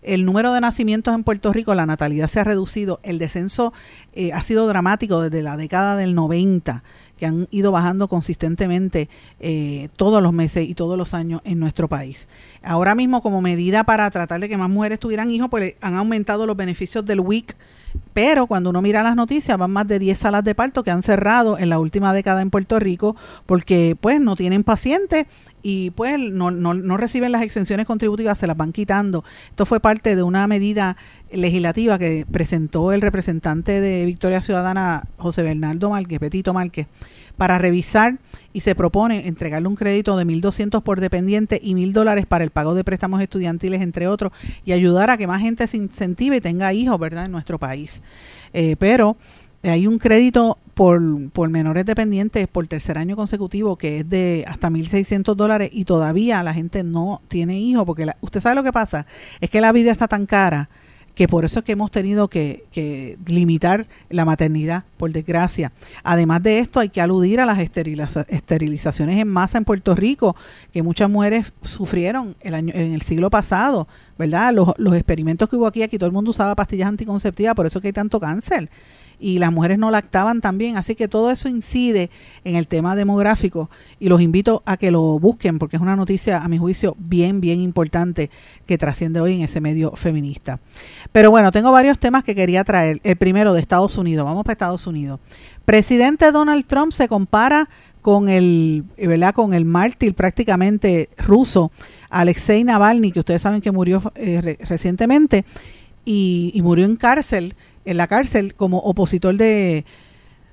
[0.00, 3.72] el número de nacimientos en Puerto Rico, la natalidad se ha reducido, el descenso
[4.12, 6.84] eh, ha sido dramático desde la década del 90,
[7.18, 9.08] que han ido bajando consistentemente
[9.40, 12.28] eh, todos los meses y todos los años en nuestro país.
[12.62, 16.46] Ahora mismo, como medida para tratar de que más mujeres tuvieran hijos, pues han aumentado
[16.46, 17.56] los beneficios del WIC
[18.12, 21.02] pero cuando uno mira las noticias, van más de 10 salas de parto que han
[21.02, 25.26] cerrado en la última década en Puerto Rico porque pues no tienen pacientes
[25.62, 29.24] y pues no, no, no reciben las exenciones contributivas, se las van quitando.
[29.50, 30.96] Esto fue parte de una medida
[31.36, 36.86] legislativa que presentó el representante de Victoria Ciudadana, José Bernardo Márquez, Petito Márquez,
[37.36, 38.18] para revisar
[38.52, 42.50] y se propone entregarle un crédito de 1.200 por dependiente y 1.000 dólares para el
[42.50, 44.32] pago de préstamos estudiantiles, entre otros,
[44.64, 48.02] y ayudar a que más gente se incentive y tenga hijos, ¿verdad?, en nuestro país.
[48.52, 49.16] Eh, pero
[49.62, 54.68] hay un crédito por, por menores dependientes por tercer año consecutivo que es de hasta
[54.68, 58.72] 1.600 dólares y todavía la gente no tiene hijos, porque la, usted sabe lo que
[58.72, 59.06] pasa,
[59.40, 60.68] es que la vida está tan cara
[61.16, 65.72] que por eso es que hemos tenido que, que, limitar la maternidad, por desgracia.
[66.04, 70.36] Además de esto, hay que aludir a las esteriliza esterilizaciones en masa en Puerto Rico,
[70.74, 73.88] que muchas mujeres sufrieron el año, en el siglo pasado,
[74.18, 74.52] ¿verdad?
[74.52, 77.78] Los, los experimentos que hubo aquí, aquí todo el mundo usaba pastillas anticonceptivas, por eso
[77.78, 78.68] es que hay tanto cáncer
[79.18, 80.76] y las mujeres no lactaban también.
[80.76, 82.10] Así que todo eso incide
[82.44, 86.42] en el tema demográfico y los invito a que lo busquen porque es una noticia,
[86.42, 88.30] a mi juicio, bien, bien importante
[88.66, 90.60] que trasciende hoy en ese medio feminista.
[91.12, 93.00] Pero bueno, tengo varios temas que quería traer.
[93.04, 94.24] El primero de Estados Unidos.
[94.24, 95.20] Vamos para Estados Unidos.
[95.64, 97.68] Presidente Donald Trump se compara
[98.02, 99.34] con el, ¿verdad?
[99.34, 101.72] con el mártir prácticamente ruso
[102.08, 105.44] Alexei Navalny, que ustedes saben que murió eh, re recientemente
[106.04, 107.56] y, y murió en cárcel
[107.86, 109.84] en la cárcel como opositor de,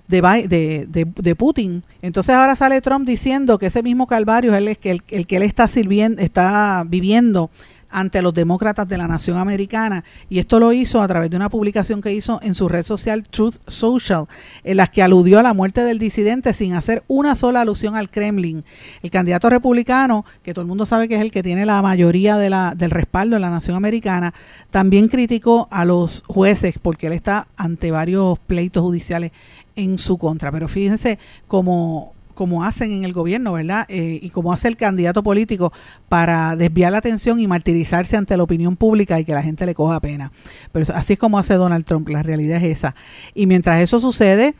[0.07, 1.83] de, de, de, Putin.
[2.01, 5.37] Entonces ahora sale Trump diciendo que ese mismo calvario es el, que, el, el que
[5.37, 7.49] él está, sirviendo, está viviendo
[7.93, 11.49] ante los demócratas de la nación americana y esto lo hizo a través de una
[11.49, 14.25] publicación que hizo en su red social Truth Social
[14.63, 18.09] en las que aludió a la muerte del disidente sin hacer una sola alusión al
[18.09, 18.65] Kremlin.
[19.01, 22.37] El candidato republicano, que todo el mundo sabe que es el que tiene la mayoría
[22.37, 24.33] de la, del respaldo en la nación americana,
[24.71, 29.31] también criticó a los jueces porque él está ante varios pleitos judiciales
[29.75, 30.51] en su contra.
[30.51, 33.85] Pero fíjense cómo como hacen en el gobierno, ¿verdad?
[33.89, 35.71] Eh, y como hace el candidato político
[36.09, 39.75] para desviar la atención y martirizarse ante la opinión pública y que la gente le
[39.75, 40.31] coja pena.
[40.71, 42.95] Pero así es como hace Donald Trump, la realidad es esa.
[43.33, 44.55] Y mientras eso sucede,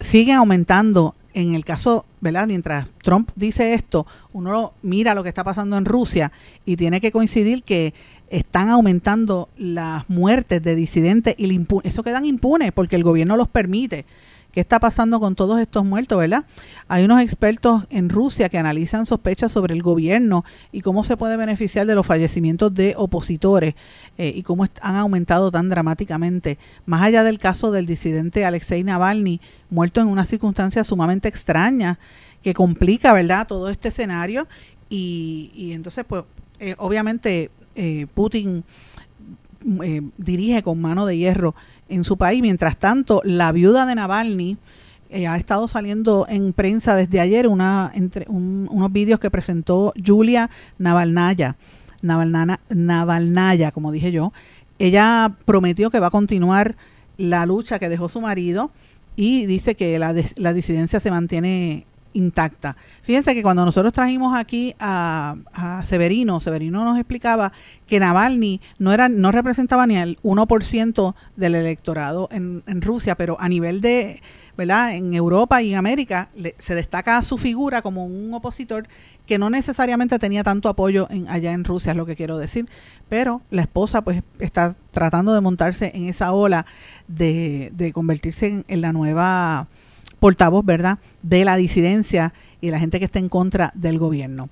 [0.00, 2.46] siguen aumentando en el caso, ¿verdad?
[2.46, 6.32] Mientras Trump dice esto, uno mira lo que está pasando en Rusia
[6.64, 7.92] y tiene que coincidir que
[8.30, 14.06] están aumentando las muertes de disidentes y eso quedan impunes porque el gobierno los permite.
[14.56, 16.46] ¿Qué está pasando con todos estos muertos, verdad?
[16.88, 21.36] Hay unos expertos en Rusia que analizan sospechas sobre el gobierno y cómo se puede
[21.36, 23.74] beneficiar de los fallecimientos de opositores
[24.16, 26.56] eh, y cómo han aumentado tan dramáticamente.
[26.86, 31.98] Más allá del caso del disidente Alexei Navalny, muerto en una circunstancia sumamente extraña
[32.42, 34.48] que complica, ¿verdad?, todo este escenario
[34.88, 36.24] y, entonces, pues,
[36.60, 38.64] eh, obviamente eh, Putin
[40.16, 41.54] dirige con mano de hierro
[41.88, 42.42] en su país.
[42.42, 44.56] Mientras tanto, la viuda de Navalny
[45.10, 50.50] eh, ha estado saliendo en prensa desde ayer una, entre, unos vídeos que presentó Julia
[50.78, 51.56] Navalnaya,
[52.02, 54.32] Navalnaya, Navalnaya, como dije yo.
[54.78, 56.76] Ella prometió que va a continuar
[57.16, 58.70] la lucha que dejó su marido
[59.14, 62.76] y dice que la, la disidencia se mantiene intacta.
[63.02, 65.36] Fíjense que cuando nosotros trajimos aquí a,
[65.84, 67.52] Severino, Severino nos explicaba
[67.86, 73.36] que Navalny no era no representaba ni el 1% del electorado en, en Rusia, pero
[73.40, 74.22] a nivel de
[74.56, 74.94] ¿verdad?
[74.94, 78.88] En Europa y en América se destaca su figura como un opositor
[79.26, 82.66] que no necesariamente tenía tanto apoyo en, allá en Rusia, es lo que quiero decir,
[83.08, 86.64] pero la esposa pues está tratando de montarse en esa ola
[87.08, 89.68] de, de convertirse en la nueva
[90.20, 94.48] portavoz, ¿verdad?, de la disidencia y la gente que está en contra del gobierno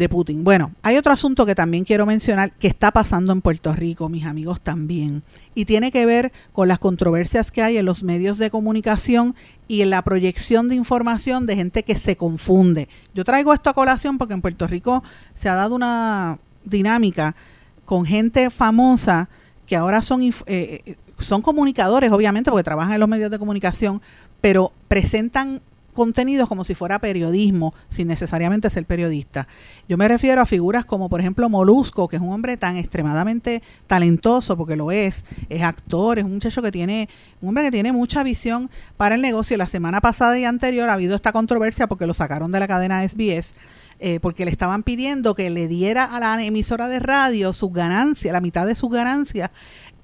[0.00, 0.44] de Putin.
[0.44, 4.24] Bueno, hay otro asunto que también quiero mencionar que está pasando en Puerto Rico, mis
[4.24, 5.22] amigos también,
[5.54, 9.36] y tiene que ver con las controversias que hay en los medios de comunicación
[9.68, 12.88] y en la proyección de información de gente que se confunde.
[13.14, 15.04] Yo traigo esto a colación porque en Puerto Rico
[15.34, 17.36] se ha dado una dinámica
[17.84, 19.28] con gente famosa
[19.66, 24.00] que ahora son, eh, eh, son comunicadores, obviamente, porque trabajan en los medios de comunicación,
[24.40, 25.62] pero presentan
[25.92, 29.46] contenidos como si fuera periodismo, sin necesariamente ser periodista.
[29.88, 33.62] Yo me refiero a figuras como, por ejemplo, Molusco, que es un hombre tan extremadamente
[33.86, 37.08] talentoso, porque lo es, es actor, es un muchacho que tiene,
[37.40, 39.56] un hombre que tiene mucha visión para el negocio.
[39.56, 43.06] La semana pasada y anterior ha habido esta controversia porque lo sacaron de la cadena
[43.06, 43.54] SBS.
[44.02, 48.32] Eh, porque le estaban pidiendo que le diera a la emisora de radio sus ganancias,
[48.32, 49.50] la mitad de sus ganancias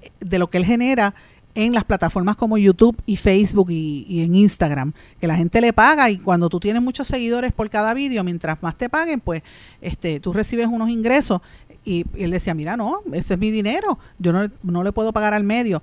[0.03, 1.15] eh, de lo que él genera
[1.57, 6.07] en las plataformas como YouTube y Facebook y, en Instagram, que la gente le paga
[6.11, 9.41] y cuando tú tienes muchos seguidores por cada vídeo, mientras más te paguen, pues
[9.81, 11.41] este, tú recibes unos ingresos.
[11.83, 14.31] Y, él decía, mira, no, ese es mi dinero, yo
[14.61, 15.81] no, le puedo pagar al medio.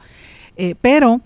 [0.57, 1.21] Eh, pero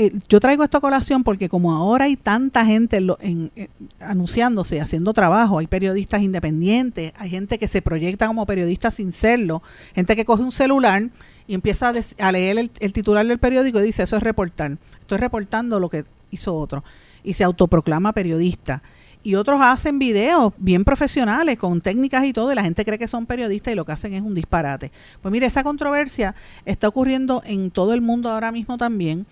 [0.00, 3.68] eh, yo traigo esto a colación porque como ahora hay tanta gente en, eh,
[3.98, 9.60] anunciándose, haciendo trabajo, hay periodistas independientes, hay gente que se proyecta como periodista sin serlo,
[9.96, 11.10] gente que coge un celular
[11.48, 15.80] y empieza a, leer el, titular del periódico y dice, eso es reportar, estoy reportando
[15.80, 16.84] lo que hizo otro,
[17.24, 18.82] y se autoproclama periodista.
[19.24, 23.08] Y otros hacen videos bien profesionales, con técnicas y todo, y la gente cree que
[23.08, 24.92] son periodistas y lo que hacen es un disparate.
[25.20, 29.26] Pues mire, esa controversia está ocurriendo en todo el mundo ahora mismo también,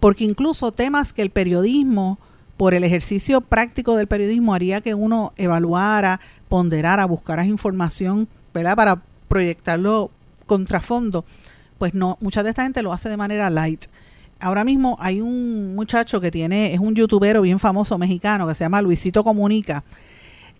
[0.00, 2.18] porque incluso temas que el periodismo,
[2.56, 8.76] por el ejercicio práctico del periodismo, haría que uno evaluara, ponderara, buscara información, ¿verdad?
[8.76, 10.10] Para proyectarlo
[10.46, 11.24] contrafondo
[11.78, 13.86] pues no, mucha de esta gente lo hace de manera light.
[14.40, 18.64] Ahora mismo hay un muchacho que tiene, es un youtuber bien famoso mexicano que se
[18.64, 19.84] llama Luisito Comunica,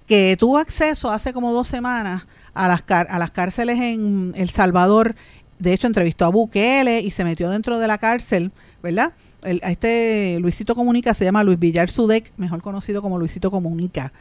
[0.06, 5.14] que tuvo acceso hace como dos semanas a las, a las cárceles en El Salvador.
[5.58, 9.12] De hecho, entrevistó a Bukele y se metió dentro de la cárcel, ¿verdad?
[9.42, 14.12] A este Luisito Comunica se llama Luis Villar Sudek, mejor conocido como Luisito Comunica.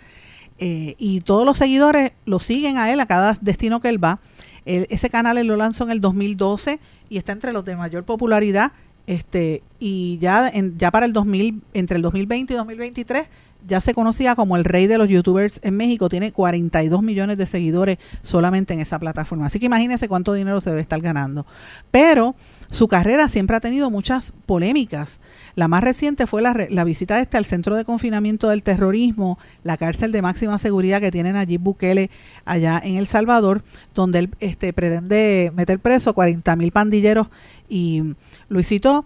[0.59, 4.19] Eh, y todos los seguidores lo siguen a él a cada destino que él va
[4.67, 8.71] ese canal él lo lanzó en el 2012 y está entre los de mayor popularidad.
[9.05, 13.27] Este, y ya, en, ya para el 2000, entre el 2020 y 2023,
[13.67, 16.09] ya se conocía como el rey de los youtubers en México.
[16.09, 19.45] Tiene 42 millones de seguidores solamente en esa plataforma.
[19.45, 21.45] Así que imagínense cuánto dinero se debe estar ganando.
[21.91, 22.35] Pero
[22.71, 25.19] su carrera siempre ha tenido muchas polémicas.
[25.55, 30.11] La más reciente fue la, visita este al centro de confinamiento del terrorismo, la cárcel
[30.11, 32.09] de máxima seguridad que tienen allí Bukele
[32.45, 33.63] allá en El Salvador,
[33.93, 37.27] donde él este, pretende meter preso a 40 mil pandilleros.
[37.69, 38.03] Y
[38.49, 39.05] Luisito,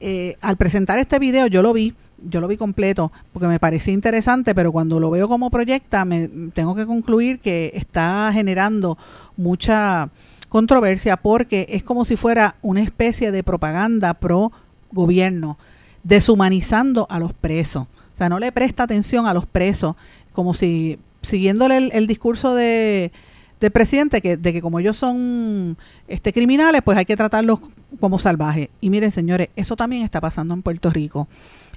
[0.00, 3.92] eh, al presentar este video, yo lo vi, yo lo vi completo porque me parecía
[3.92, 8.96] interesante, pero cuando lo veo como proyecta, me tengo que concluir que está generando
[9.36, 10.10] mucha
[10.48, 14.52] controversia porque es como si fuera una especie de propaganda pro
[14.92, 15.58] gobierno,
[16.02, 17.84] deshumanizando a los presos.
[17.84, 19.96] O sea, no le presta atención a los presos,
[20.32, 23.12] como si siguiéndole el, el discurso de,
[23.60, 25.76] del presidente que, de que como ellos son
[26.08, 27.60] este criminales, pues hay que tratarlos
[28.00, 28.68] como salvajes.
[28.80, 31.28] Y miren, señores, eso también está pasando en Puerto Rico.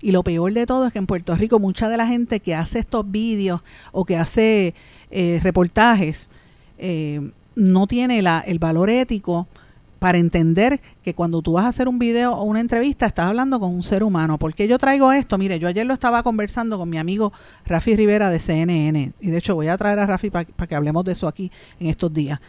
[0.02, 2.56] Y lo peor de todo es que en Puerto Rico mucha de la gente que
[2.56, 4.74] hace estos vídeos o que hace
[5.12, 6.30] eh, reportajes
[6.78, 9.48] eh, no tiene el valor ético
[10.00, 13.60] para entender que cuando tú vas a hacer un video o una entrevista estás hablando
[13.60, 14.40] con un ser humano.
[14.40, 15.38] ¿Por qué yo traigo esto?
[15.38, 17.34] Mire, yo ayer lo estaba conversando con mi amigo
[17.66, 21.04] Rafi Rivera de CNN y de hecho voy a traer a Rafi para que hablemos
[21.04, 22.40] de eso aquí en estos días.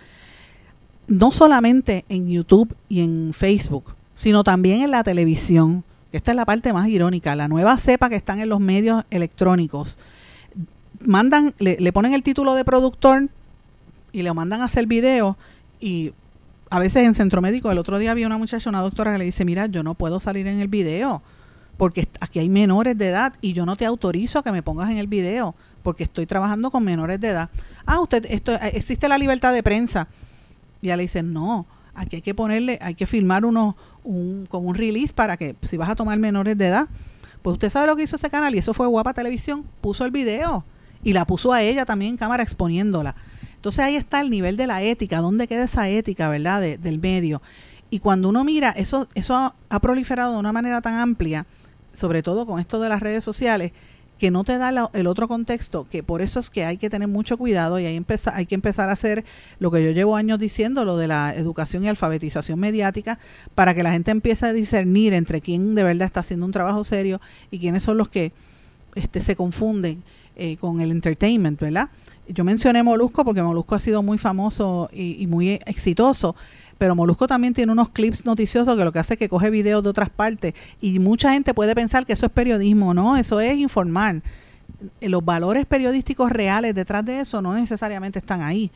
[1.08, 5.82] No solamente en YouTube y en Facebook, sino también en la televisión.
[6.12, 7.36] Esta es la parte más irónica.
[7.36, 9.98] La nueva cepa que están en los medios electrónicos.
[11.00, 13.28] Mandan, le, le ponen el título de productor
[14.12, 15.36] y le mandan a hacer video
[15.80, 16.12] y
[16.68, 19.24] a veces en centro médico, el otro día había una muchacha, una doctora que le
[19.24, 21.22] dice, mira, yo no puedo salir en el video
[21.76, 24.90] porque aquí hay menores de edad y yo no te autorizo a que me pongas
[24.90, 27.48] en el video porque estoy trabajando con menores de edad.
[27.86, 30.06] Ah, usted, esto, existe la libertad de prensa.
[30.82, 34.68] Y ella le dice, no, aquí hay que ponerle, hay que firmar uno, un, como
[34.68, 36.88] un release para que si vas a tomar menores de edad.
[37.42, 40.10] Pues usted sabe lo que hizo ese canal y eso fue Guapa Televisión, puso el
[40.10, 40.64] video
[41.02, 43.14] y la puso a ella también en cámara exponiéndola.
[43.54, 47.42] Entonces ahí está el nivel de la ética, dónde queda esa ética, ¿verdad?, del medio.
[47.90, 51.46] Y cuando uno mira, eso, eso ha proliferado de una manera tan amplia,
[51.92, 53.72] sobre todo con esto de las redes sociales,
[54.20, 57.08] que no te da el otro contexto, que por eso es que hay que tener
[57.08, 59.24] mucho cuidado y hay, empezar, hay que empezar a hacer
[59.58, 63.18] lo que yo llevo años diciendo, lo de la educación y alfabetización mediática,
[63.54, 66.84] para que la gente empiece a discernir entre quién de verdad está haciendo un trabajo
[66.84, 67.18] serio
[67.50, 68.32] y quiénes son los que
[68.94, 70.02] este, se confunden
[70.36, 71.88] eh, con el entertainment, ¿verdad?
[72.28, 76.36] yo mencioné Molusco porque Molusco ha sido muy famoso y, muy exitoso,
[76.80, 79.82] pero Molusco también tiene unos clips noticiosos que lo que hace es que coge videos
[79.82, 83.54] de otras partes y mucha gente puede pensar que eso es periodismo, no, eso es
[83.58, 84.22] informar.
[85.02, 88.70] Los valores periodísticos reales detrás de eso no necesariamente están ahí.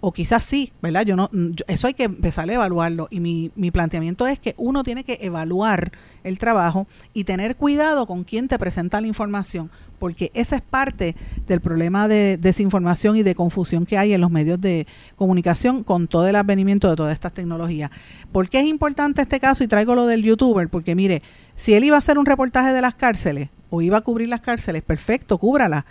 [0.00, 1.06] O quizás sí, ¿verdad?
[1.06, 1.30] Yo no,
[1.66, 3.08] eso hay que empezar a evaluarlo.
[3.10, 5.92] Y mi, mi planteamiento es que uno tiene que evaluar
[6.24, 9.70] el trabajo y tener cuidado con quién te presenta la información
[10.04, 11.16] porque esa es parte
[11.46, 16.08] del problema de desinformación y de confusión que hay en los medios de comunicación con
[16.08, 17.90] todo el advenimiento de todas estas tecnologías.
[18.30, 19.64] ¿Por qué es importante este caso?
[19.64, 21.22] Y traigo lo del youtuber, porque mire,
[21.54, 24.42] si él iba a hacer un reportaje de las cárceles o iba a cubrir las
[24.42, 25.86] cárceles, perfecto, cúbrala.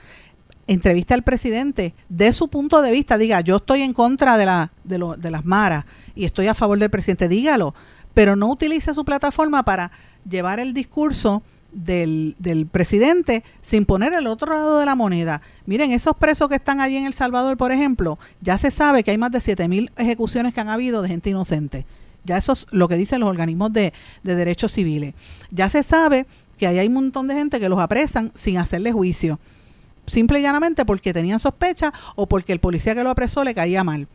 [0.66, 4.72] Entrevista al presidente, de su punto de vista, diga, yo estoy en contra de, la,
[4.84, 5.86] de, de las maras
[6.16, 7.74] y estoy a favor del presidente, dígalo,
[8.14, 9.92] pero no utilice su plataforma para
[10.30, 11.44] llevar el discurso
[11.74, 15.42] del, del, presidente sin poner el otro lado de la moneda.
[15.66, 19.12] Miren, esos presos que están allí en El Salvador, por ejemplo, ya se sabe que
[19.12, 21.86] hay más de 7.000 ejecuciones que han habido de gente inocente.
[22.24, 23.94] Ya eso es lo que dicen los organismos de,
[24.24, 25.14] de derechos civiles.
[25.52, 26.26] Ya se sabe
[26.58, 29.40] que ahí hay un montón de gente que los apresan sin hacerle juicio.
[30.06, 33.84] Simple y llanamente porque tenían sospecha o porque el policía que lo apresó le caía
[33.84, 34.08] mal.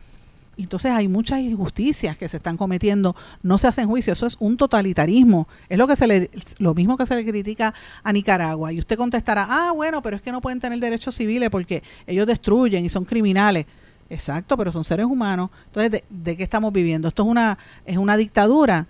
[0.57, 4.57] Entonces hay muchas injusticias que se están cometiendo, no se hacen juicio, eso es un
[4.57, 5.47] totalitarismo.
[5.69, 7.73] Es lo que se le lo mismo que se le critica
[8.03, 11.49] a Nicaragua y usted contestará, "Ah, bueno, pero es que no pueden tener derechos civiles
[11.49, 13.65] porque ellos destruyen y son criminales."
[14.09, 15.49] Exacto, pero son seres humanos.
[15.67, 17.07] Entonces, ¿de, de qué estamos viviendo?
[17.07, 18.87] Esto es una es una dictadura.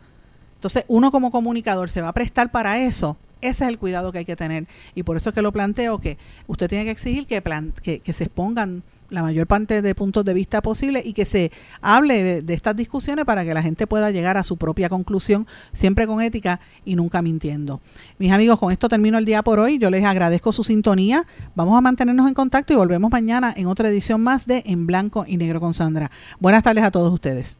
[0.56, 3.16] Entonces, uno como comunicador se va a prestar para eso.
[3.42, 4.68] Ese es el cuidado que hay que tener.
[4.96, 6.18] Y por eso es que lo planteo, que
[6.48, 10.34] usted tiene que exigir que, plan, que, se expongan la mayor parte de puntos de
[10.34, 14.12] vista posible y que se hable de, de, estas discusiones para que la gente pueda
[14.12, 17.82] llegar a su propia conclusión, siempre con ética y nunca mintiendo.
[18.18, 19.80] Mis amigos, con esto termino el día por hoy.
[19.80, 21.26] Yo les agradezco su sintonía.
[21.56, 25.26] Vamos a mantenernos en contacto y volvemos mañana en otra edición más de En Blanco
[25.28, 26.12] y Negro con Sandra.
[26.40, 27.60] Buenas tardes a todos ustedes.